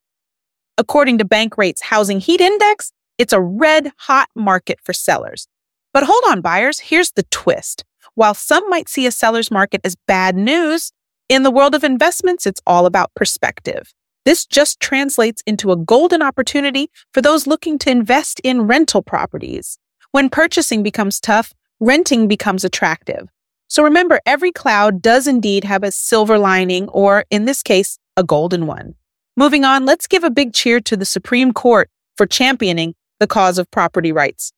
According 0.78 1.17
to 1.17 1.26
Bankrate's 1.26 1.82
Housing 1.82 2.20
Heat 2.20 2.39
Index, 2.39 2.91
it's 3.21 3.34
a 3.34 3.39
red 3.39 3.91
hot 3.97 4.29
market 4.36 4.79
for 4.84 4.93
sellers. 4.93 5.47
But 5.93 6.05
hold 6.05 6.23
on, 6.27 6.41
buyers, 6.41 6.79
here's 6.79 7.12
the 7.12 7.21
twist. 7.29 7.86
While 8.15 8.34
some 8.34 8.67
might 8.67 8.89
see 8.89 9.05
a 9.05 9.12
seller's 9.12 9.51
market 9.51 9.79
as 9.84 9.95
bad 10.07 10.36
news, 10.36 10.91
in 11.29 11.43
the 11.43 11.51
world 11.51 11.75
of 11.75 11.84
investments, 11.84 12.47
it's 12.47 12.63
all 12.65 12.88
about 12.88 13.13
perspective. 13.15 13.93
This 14.25 14.43
just 14.47 14.79
translates 14.79 15.43
into 15.45 15.71
a 15.71 15.77
golden 15.77 16.23
opportunity 16.23 16.89
for 17.13 17.21
those 17.21 17.45
looking 17.45 17.77
to 17.79 17.91
invest 17.91 18.41
in 18.43 18.63
rental 18.63 19.03
properties. 19.03 19.77
When 20.10 20.31
purchasing 20.31 20.81
becomes 20.81 21.19
tough, 21.19 21.53
renting 21.79 22.27
becomes 22.27 22.63
attractive. 22.63 23.29
So 23.67 23.84
remember, 23.84 24.19
every 24.25 24.51
cloud 24.51 24.99
does 24.99 25.27
indeed 25.27 25.63
have 25.65 25.84
a 25.84 25.91
silver 25.91 26.39
lining, 26.39 26.89
or 26.89 27.25
in 27.29 27.45
this 27.45 27.62
case, 27.62 27.99
a 28.17 28.23
golden 28.23 28.65
one. 28.65 28.95
Moving 29.38 29.63
on, 29.63 29.86
let's 29.86 30.07
give 30.07 30.23
a 30.23 30.31
big 30.31 30.53
cheer 30.53 30.79
to 30.81 30.97
the 30.97 31.05
Supreme 31.05 31.53
Court 31.53 31.88
for 32.17 32.25
championing 32.25 32.95
the 33.21 33.27
cause 33.27 33.57
of 33.57 33.69
property 33.71 34.12
rights. 34.12 34.51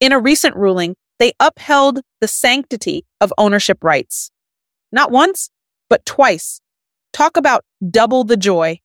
In 0.00 0.12
a 0.12 0.18
recent 0.18 0.56
ruling, 0.56 0.96
they 1.18 1.32
upheld 1.38 2.00
the 2.20 2.26
sanctity 2.26 3.04
of 3.20 3.32
ownership 3.36 3.84
rights. 3.84 4.30
Not 4.90 5.10
once, 5.10 5.50
but 5.90 6.06
twice. 6.06 6.60
Talk 7.12 7.36
about 7.36 7.64
double 7.90 8.24
the 8.24 8.36
joy. 8.36 8.80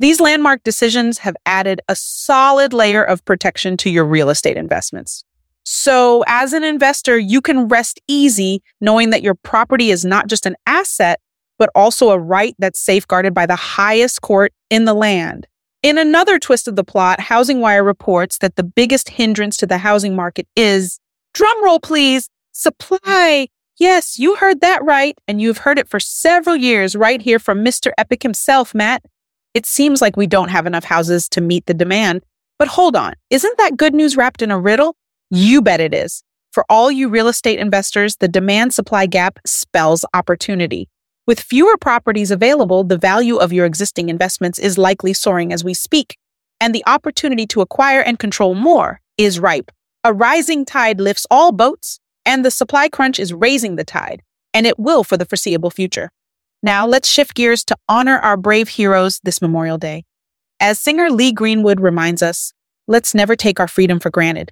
These 0.00 0.20
landmark 0.20 0.62
decisions 0.64 1.18
have 1.18 1.36
added 1.44 1.82
a 1.86 1.94
solid 1.94 2.72
layer 2.72 3.04
of 3.04 3.24
protection 3.24 3.76
to 3.78 3.90
your 3.90 4.04
real 4.04 4.30
estate 4.30 4.56
investments. 4.56 5.22
So, 5.64 6.24
as 6.26 6.52
an 6.52 6.64
investor, 6.64 7.18
you 7.18 7.40
can 7.40 7.68
rest 7.68 8.00
easy 8.08 8.62
knowing 8.80 9.10
that 9.10 9.22
your 9.22 9.34
property 9.34 9.90
is 9.90 10.04
not 10.04 10.26
just 10.26 10.46
an 10.46 10.56
asset, 10.66 11.20
but 11.58 11.70
also 11.74 12.10
a 12.10 12.18
right 12.18 12.56
that's 12.58 12.80
safeguarded 12.80 13.34
by 13.34 13.46
the 13.46 13.54
highest 13.54 14.22
court 14.22 14.52
in 14.70 14.86
the 14.86 14.94
land. 14.94 15.46
In 15.82 15.98
another 15.98 16.38
twist 16.38 16.68
of 16.68 16.76
the 16.76 16.84
plot, 16.84 17.18
Housing 17.18 17.60
Wire 17.60 17.82
reports 17.82 18.38
that 18.38 18.54
the 18.54 18.62
biggest 18.62 19.08
hindrance 19.08 19.56
to 19.56 19.66
the 19.66 19.78
housing 19.78 20.14
market 20.14 20.46
is, 20.54 21.00
drumroll 21.34 21.82
please, 21.82 22.28
supply. 22.52 23.48
Yes, 23.80 24.16
you 24.16 24.36
heard 24.36 24.60
that 24.60 24.84
right, 24.84 25.18
and 25.26 25.40
you've 25.40 25.58
heard 25.58 25.80
it 25.80 25.88
for 25.88 25.98
several 25.98 26.54
years 26.54 26.94
right 26.94 27.20
here 27.20 27.40
from 27.40 27.64
Mr. 27.64 27.90
Epic 27.98 28.22
himself, 28.22 28.76
Matt. 28.76 29.04
It 29.54 29.66
seems 29.66 30.00
like 30.00 30.16
we 30.16 30.28
don't 30.28 30.50
have 30.50 30.66
enough 30.66 30.84
houses 30.84 31.28
to 31.30 31.40
meet 31.40 31.66
the 31.66 31.74
demand. 31.74 32.22
But 32.60 32.68
hold 32.68 32.94
on, 32.94 33.14
isn't 33.30 33.58
that 33.58 33.76
good 33.76 33.92
news 33.92 34.16
wrapped 34.16 34.40
in 34.40 34.52
a 34.52 34.60
riddle? 34.60 34.94
You 35.30 35.62
bet 35.62 35.80
it 35.80 35.92
is. 35.92 36.22
For 36.52 36.64
all 36.68 36.92
you 36.92 37.08
real 37.08 37.26
estate 37.26 37.58
investors, 37.58 38.18
the 38.18 38.28
demand 38.28 38.72
supply 38.72 39.06
gap 39.06 39.40
spells 39.44 40.04
opportunity. 40.14 40.88
With 41.24 41.40
fewer 41.40 41.76
properties 41.76 42.32
available, 42.32 42.82
the 42.82 42.98
value 42.98 43.36
of 43.36 43.52
your 43.52 43.64
existing 43.64 44.08
investments 44.08 44.58
is 44.58 44.76
likely 44.76 45.12
soaring 45.12 45.52
as 45.52 45.62
we 45.62 45.72
speak, 45.72 46.16
and 46.60 46.74
the 46.74 46.82
opportunity 46.84 47.46
to 47.46 47.60
acquire 47.60 48.00
and 48.00 48.18
control 48.18 48.56
more 48.56 49.00
is 49.16 49.38
ripe. 49.38 49.70
A 50.02 50.12
rising 50.12 50.64
tide 50.64 51.00
lifts 51.00 51.24
all 51.30 51.52
boats, 51.52 52.00
and 52.26 52.44
the 52.44 52.50
supply 52.50 52.88
crunch 52.88 53.20
is 53.20 53.32
raising 53.32 53.76
the 53.76 53.84
tide, 53.84 54.22
and 54.52 54.66
it 54.66 54.80
will 54.80 55.04
for 55.04 55.16
the 55.16 55.24
foreseeable 55.24 55.70
future. 55.70 56.10
Now 56.60 56.86
let's 56.86 57.08
shift 57.08 57.34
gears 57.34 57.64
to 57.66 57.76
honor 57.88 58.18
our 58.18 58.36
brave 58.36 58.70
heroes 58.70 59.20
this 59.22 59.40
Memorial 59.40 59.78
Day. 59.78 60.04
As 60.58 60.80
singer 60.80 61.08
Lee 61.08 61.32
Greenwood 61.32 61.80
reminds 61.80 62.22
us, 62.22 62.52
let's 62.88 63.14
never 63.14 63.36
take 63.36 63.60
our 63.60 63.68
freedom 63.68 64.00
for 64.00 64.10
granted. 64.10 64.50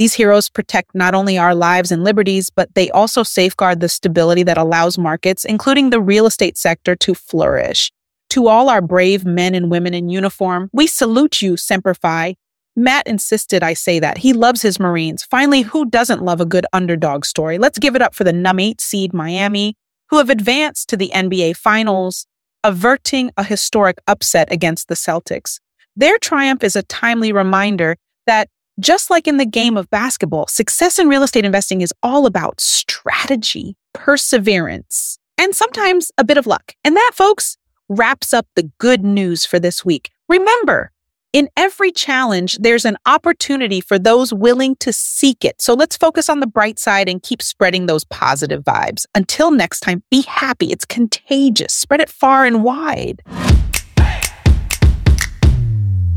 These 0.00 0.14
heroes 0.14 0.48
protect 0.48 0.94
not 0.94 1.14
only 1.14 1.36
our 1.36 1.54
lives 1.54 1.92
and 1.92 2.02
liberties, 2.02 2.48
but 2.48 2.74
they 2.74 2.88
also 2.90 3.22
safeguard 3.22 3.80
the 3.80 3.88
stability 3.90 4.42
that 4.44 4.56
allows 4.56 4.96
markets, 4.96 5.44
including 5.44 5.90
the 5.90 6.00
real 6.00 6.24
estate 6.24 6.56
sector, 6.56 6.96
to 6.96 7.14
flourish. 7.14 7.92
To 8.30 8.48
all 8.48 8.70
our 8.70 8.80
brave 8.80 9.26
men 9.26 9.54
and 9.54 9.70
women 9.70 9.92
in 9.92 10.08
uniform, 10.08 10.70
we 10.72 10.86
salute 10.86 11.42
you, 11.42 11.58
Semper 11.58 11.92
Fi. 11.92 12.36
Matt 12.74 13.06
insisted 13.06 13.62
I 13.62 13.74
say 13.74 13.98
that. 13.98 14.16
He 14.16 14.32
loves 14.32 14.62
his 14.62 14.80
Marines. 14.80 15.22
Finally, 15.22 15.60
who 15.60 15.84
doesn't 15.84 16.22
love 16.22 16.40
a 16.40 16.46
good 16.46 16.64
underdog 16.72 17.26
story? 17.26 17.58
Let's 17.58 17.78
give 17.78 17.94
it 17.94 18.00
up 18.00 18.14
for 18.14 18.24
the 18.24 18.32
num 18.32 18.58
8 18.58 18.80
seed 18.80 19.12
Miami, 19.12 19.76
who 20.08 20.16
have 20.16 20.30
advanced 20.30 20.88
to 20.88 20.96
the 20.96 21.10
NBA 21.14 21.58
Finals, 21.58 22.26
averting 22.64 23.32
a 23.36 23.44
historic 23.44 23.98
upset 24.06 24.50
against 24.50 24.88
the 24.88 24.94
Celtics. 24.94 25.60
Their 25.94 26.16
triumph 26.16 26.64
is 26.64 26.74
a 26.74 26.84
timely 26.84 27.32
reminder 27.32 27.98
that 28.26 28.48
just 28.78 29.10
like 29.10 29.26
in 29.26 29.36
the 29.36 29.46
game 29.46 29.76
of 29.76 29.90
basketball, 29.90 30.46
success 30.46 30.98
in 30.98 31.08
real 31.08 31.22
estate 31.22 31.44
investing 31.44 31.80
is 31.80 31.92
all 32.02 32.26
about 32.26 32.60
strategy, 32.60 33.76
perseverance, 33.92 35.18
and 35.36 35.54
sometimes 35.54 36.10
a 36.18 36.24
bit 36.24 36.38
of 36.38 36.46
luck. 36.46 36.74
And 36.84 36.96
that, 36.96 37.12
folks, 37.14 37.56
wraps 37.88 38.32
up 38.32 38.46
the 38.54 38.70
good 38.78 39.04
news 39.04 39.44
for 39.44 39.58
this 39.58 39.84
week. 39.84 40.10
Remember, 40.28 40.92
in 41.32 41.48
every 41.56 41.92
challenge, 41.92 42.58
there's 42.58 42.84
an 42.84 42.96
opportunity 43.06 43.80
for 43.80 43.98
those 43.98 44.32
willing 44.32 44.74
to 44.76 44.92
seek 44.92 45.44
it. 45.44 45.60
So 45.60 45.74
let's 45.74 45.96
focus 45.96 46.28
on 46.28 46.40
the 46.40 46.46
bright 46.46 46.78
side 46.78 47.08
and 47.08 47.22
keep 47.22 47.40
spreading 47.40 47.86
those 47.86 48.04
positive 48.04 48.64
vibes. 48.64 49.06
Until 49.14 49.50
next 49.50 49.80
time, 49.80 50.02
be 50.10 50.22
happy. 50.22 50.72
It's 50.72 50.84
contagious. 50.84 51.72
Spread 51.72 52.00
it 52.00 52.10
far 52.10 52.44
and 52.44 52.64
wide. 52.64 53.22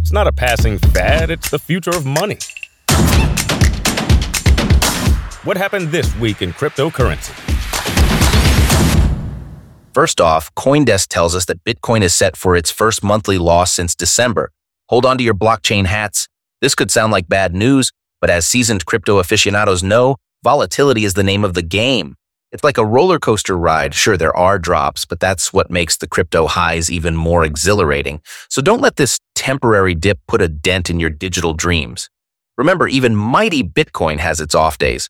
It's 0.03 0.11
not 0.11 0.27
a 0.27 0.33
passing 0.33 0.79
fad, 0.79 1.31
it's 1.31 1.49
the 1.49 1.57
future 1.57 1.91
of 1.91 2.05
money. 2.05 2.37
What 5.45 5.55
happened 5.55 5.93
this 5.93 6.13
week 6.17 6.41
in 6.41 6.51
cryptocurrency? 6.51 7.31
First 9.93 10.19
off, 10.19 10.53
Coindesk 10.55 11.07
tells 11.07 11.33
us 11.33 11.45
that 11.45 11.63
Bitcoin 11.63 12.01
is 12.01 12.13
set 12.13 12.35
for 12.35 12.57
its 12.57 12.69
first 12.69 13.01
monthly 13.01 13.37
loss 13.37 13.71
since 13.71 13.95
December. 13.95 14.51
Hold 14.89 15.05
on 15.05 15.17
to 15.19 15.23
your 15.23 15.33
blockchain 15.33 15.85
hats. 15.85 16.27
This 16.59 16.75
could 16.75 16.91
sound 16.91 17.13
like 17.13 17.29
bad 17.29 17.55
news, 17.55 17.93
but 18.19 18.29
as 18.29 18.45
seasoned 18.45 18.85
crypto 18.85 19.19
aficionados 19.19 19.83
know, 19.83 20.17
volatility 20.43 21.05
is 21.05 21.13
the 21.13 21.23
name 21.23 21.45
of 21.45 21.53
the 21.53 21.61
game. 21.61 22.15
It's 22.53 22.63
like 22.63 22.77
a 22.77 22.85
roller 22.85 23.17
coaster 23.17 23.57
ride. 23.57 23.95
Sure, 23.95 24.15
there 24.15 24.35
are 24.37 24.59
drops, 24.59 25.05
but 25.05 25.19
that's 25.19 25.51
what 25.51 25.71
makes 25.71 25.97
the 25.97 26.07
crypto 26.07 26.45
highs 26.45 26.91
even 26.91 27.15
more 27.15 27.43
exhilarating. 27.43 28.21
So 28.47 28.61
don't 28.61 28.79
let 28.79 28.95
this 28.95 29.19
temporary 29.33 29.95
dip 29.95 30.19
put 30.27 30.39
a 30.39 30.47
dent 30.47 30.91
in 30.91 30.99
your 30.99 31.09
digital 31.09 31.55
dreams. 31.55 32.11
Remember, 32.55 32.87
even 32.87 33.15
mighty 33.15 33.63
Bitcoin 33.63 34.19
has 34.19 34.39
its 34.39 34.53
off 34.53 34.77
days. 34.77 35.09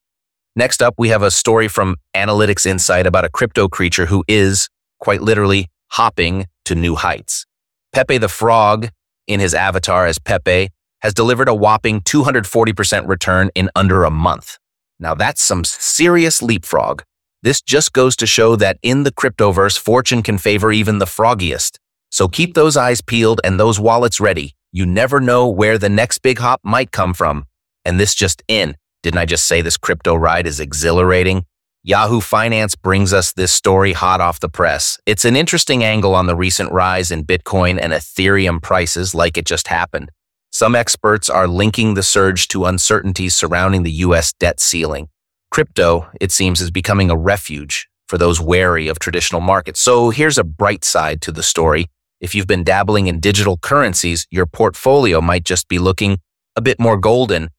Next 0.55 0.81
up, 0.81 0.93
we 0.97 1.09
have 1.09 1.21
a 1.21 1.29
story 1.29 1.67
from 1.67 1.97
Analytics 2.15 2.65
Insight 2.65 3.05
about 3.05 3.25
a 3.25 3.29
crypto 3.29 3.67
creature 3.67 4.05
who 4.05 4.23
is, 4.29 4.69
quite 5.01 5.21
literally, 5.21 5.67
hopping 5.91 6.47
to 6.63 6.75
new 6.75 6.95
heights. 6.95 7.45
Pepe 7.91 8.19
the 8.19 8.29
Frog, 8.29 8.87
in 9.27 9.41
his 9.41 9.53
avatar 9.53 10.07
as 10.07 10.17
Pepe, 10.17 10.69
has 11.01 11.13
delivered 11.13 11.49
a 11.49 11.53
whopping 11.53 11.99
240% 11.99 13.05
return 13.05 13.49
in 13.53 13.69
under 13.75 14.05
a 14.05 14.09
month. 14.09 14.57
Now 14.97 15.13
that's 15.13 15.43
some 15.43 15.65
serious 15.65 16.41
leapfrog. 16.41 17.01
This 17.43 17.61
just 17.61 17.91
goes 17.91 18.15
to 18.15 18.25
show 18.25 18.55
that 18.55 18.77
in 18.81 19.03
the 19.03 19.11
cryptoverse, 19.11 19.77
fortune 19.77 20.23
can 20.23 20.37
favor 20.37 20.71
even 20.71 20.99
the 20.99 21.05
froggiest. 21.05 21.77
So 22.09 22.29
keep 22.29 22.53
those 22.53 22.77
eyes 22.77 23.01
peeled 23.01 23.41
and 23.43 23.59
those 23.59 23.81
wallets 23.81 24.21
ready. 24.21 24.55
You 24.71 24.85
never 24.85 25.19
know 25.19 25.49
where 25.49 25.77
the 25.77 25.89
next 25.89 26.19
big 26.19 26.39
hop 26.39 26.61
might 26.63 26.91
come 26.91 27.13
from. 27.13 27.43
And 27.83 27.99
this 27.99 28.15
just 28.15 28.41
in. 28.47 28.77
Didn't 29.01 29.17
I 29.17 29.25
just 29.25 29.45
say 29.45 29.61
this 29.61 29.75
crypto 29.75 30.15
ride 30.15 30.47
is 30.47 30.61
exhilarating? 30.61 31.43
Yahoo 31.83 32.21
Finance 32.21 32.75
brings 32.75 33.11
us 33.11 33.33
this 33.33 33.51
story 33.51 33.91
hot 33.91 34.21
off 34.21 34.39
the 34.39 34.47
press. 34.47 34.97
It's 35.05 35.25
an 35.25 35.35
interesting 35.35 35.83
angle 35.83 36.15
on 36.15 36.27
the 36.27 36.37
recent 36.37 36.71
rise 36.71 37.11
in 37.11 37.25
Bitcoin 37.25 37.77
and 37.77 37.91
Ethereum 37.91 38.61
prices, 38.61 39.13
like 39.13 39.37
it 39.37 39.45
just 39.45 39.67
happened. 39.67 40.11
Some 40.49 40.75
experts 40.75 41.29
are 41.29 41.49
linking 41.49 41.95
the 41.95 42.03
surge 42.03 42.47
to 42.49 42.63
uncertainties 42.63 43.35
surrounding 43.35 43.83
the 43.83 43.91
U.S. 43.91 44.31
debt 44.31 44.61
ceiling. 44.61 45.09
Crypto, 45.53 46.09
it 46.19 46.33
seems, 46.33 46.59
is 46.59 46.71
becoming 46.71 47.09
a 47.09 47.15
refuge 47.15 47.87
for 48.07 48.17
those 48.17 48.41
wary 48.41 48.89
of 48.89 48.99
traditional 48.99 49.39
markets. 49.39 49.79
So 49.79 50.09
here's 50.09 50.37
a 50.37 50.43
bright 50.43 50.83
side 50.83 51.21
to 51.21 51.31
the 51.31 51.43
story. 51.43 51.87
If 52.19 52.35
you've 52.35 52.47
been 52.47 52.65
dabbling 52.65 53.07
in 53.07 53.21
digital 53.21 53.57
currencies, 53.57 54.27
your 54.29 54.45
portfolio 54.45 55.21
might 55.21 55.45
just 55.45 55.69
be 55.69 55.79
looking 55.79 56.17
a 56.57 56.61
bit 56.61 56.79
more 56.79 56.97
golden 56.97 57.49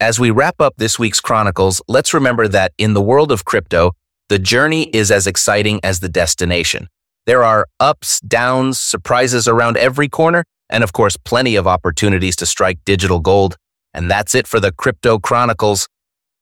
as 0.00 0.20
we 0.20 0.30
wrap 0.30 0.60
up 0.60 0.74
this 0.76 0.96
week's 0.96 1.20
Chronicles, 1.20 1.82
let's 1.88 2.14
remember 2.14 2.46
that 2.46 2.72
in 2.78 2.94
the 2.94 3.02
world 3.02 3.32
of 3.32 3.44
crypto, 3.44 3.92
the 4.28 4.38
journey 4.38 4.84
is 4.90 5.10
as 5.10 5.26
exciting 5.26 5.80
as 5.82 5.98
the 5.98 6.08
destination. 6.08 6.88
There 7.26 7.42
are 7.42 7.66
ups, 7.80 8.20
downs, 8.20 8.78
surprises 8.78 9.48
around 9.48 9.76
every 9.76 10.08
corner, 10.08 10.44
and 10.70 10.84
of 10.84 10.92
course, 10.92 11.16
plenty 11.16 11.56
of 11.56 11.66
opportunities 11.66 12.36
to 12.36 12.46
strike 12.46 12.78
digital 12.84 13.18
gold. 13.18 13.56
And 13.92 14.08
that's 14.08 14.36
it 14.36 14.46
for 14.46 14.60
the 14.60 14.70
Crypto 14.70 15.18
Chronicles. 15.18 15.88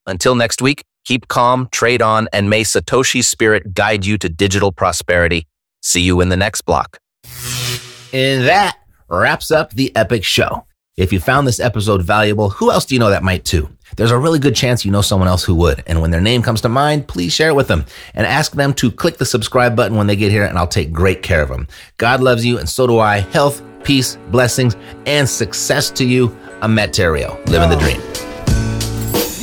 Until 0.07 0.35
next 0.35 0.61
week, 0.61 0.83
keep 1.05 1.27
calm, 1.27 1.67
trade 1.71 2.01
on, 2.01 2.27
and 2.33 2.49
may 2.49 2.63
Satoshi's 2.63 3.27
spirit 3.27 3.73
guide 3.73 4.05
you 4.05 4.17
to 4.17 4.29
digital 4.29 4.71
prosperity. 4.71 5.47
See 5.81 6.01
you 6.01 6.21
in 6.21 6.29
the 6.29 6.37
next 6.37 6.61
block. 6.61 6.97
And 8.13 8.47
that 8.47 8.77
wraps 9.09 9.51
up 9.51 9.71
the 9.73 9.95
epic 9.95 10.23
show. 10.23 10.65
If 10.95 11.13
you 11.13 11.19
found 11.19 11.45
this 11.45 11.59
episode 11.59 12.01
valuable, 12.01 12.49
who 12.49 12.71
else 12.71 12.85
do 12.85 12.95
you 12.95 12.99
know 12.99 13.11
that 13.11 13.21
might 13.21 13.45
too? 13.45 13.69
There's 13.97 14.11
a 14.11 14.17
really 14.17 14.39
good 14.39 14.55
chance 14.55 14.83
you 14.83 14.91
know 14.91 15.01
someone 15.01 15.27
else 15.27 15.43
who 15.43 15.53
would. 15.55 15.83
And 15.85 16.01
when 16.01 16.09
their 16.09 16.21
name 16.21 16.41
comes 16.41 16.61
to 16.61 16.69
mind, 16.69 17.07
please 17.07 17.33
share 17.33 17.49
it 17.49 17.55
with 17.55 17.67
them 17.67 17.85
and 18.15 18.25
ask 18.25 18.53
them 18.53 18.73
to 18.75 18.91
click 18.91 19.17
the 19.17 19.25
subscribe 19.25 19.75
button 19.75 19.95
when 19.95 20.07
they 20.07 20.15
get 20.15 20.31
here 20.31 20.45
and 20.45 20.57
I'll 20.57 20.67
take 20.67 20.91
great 20.91 21.21
care 21.21 21.43
of 21.43 21.49
them. 21.49 21.67
God 21.97 22.21
loves 22.21 22.43
you 22.43 22.57
and 22.57 22.67
so 22.67 22.87
do 22.87 22.97
I. 22.97 23.19
Health, 23.19 23.61
peace, 23.83 24.17
blessings, 24.29 24.75
and 25.05 25.29
success 25.29 25.91
to 25.91 26.05
you. 26.05 26.35
I'm 26.61 26.73
Matt 26.73 26.93
Theriault, 26.93 27.45
living 27.47 27.69
the 27.69 27.77
dream. 27.77 28.26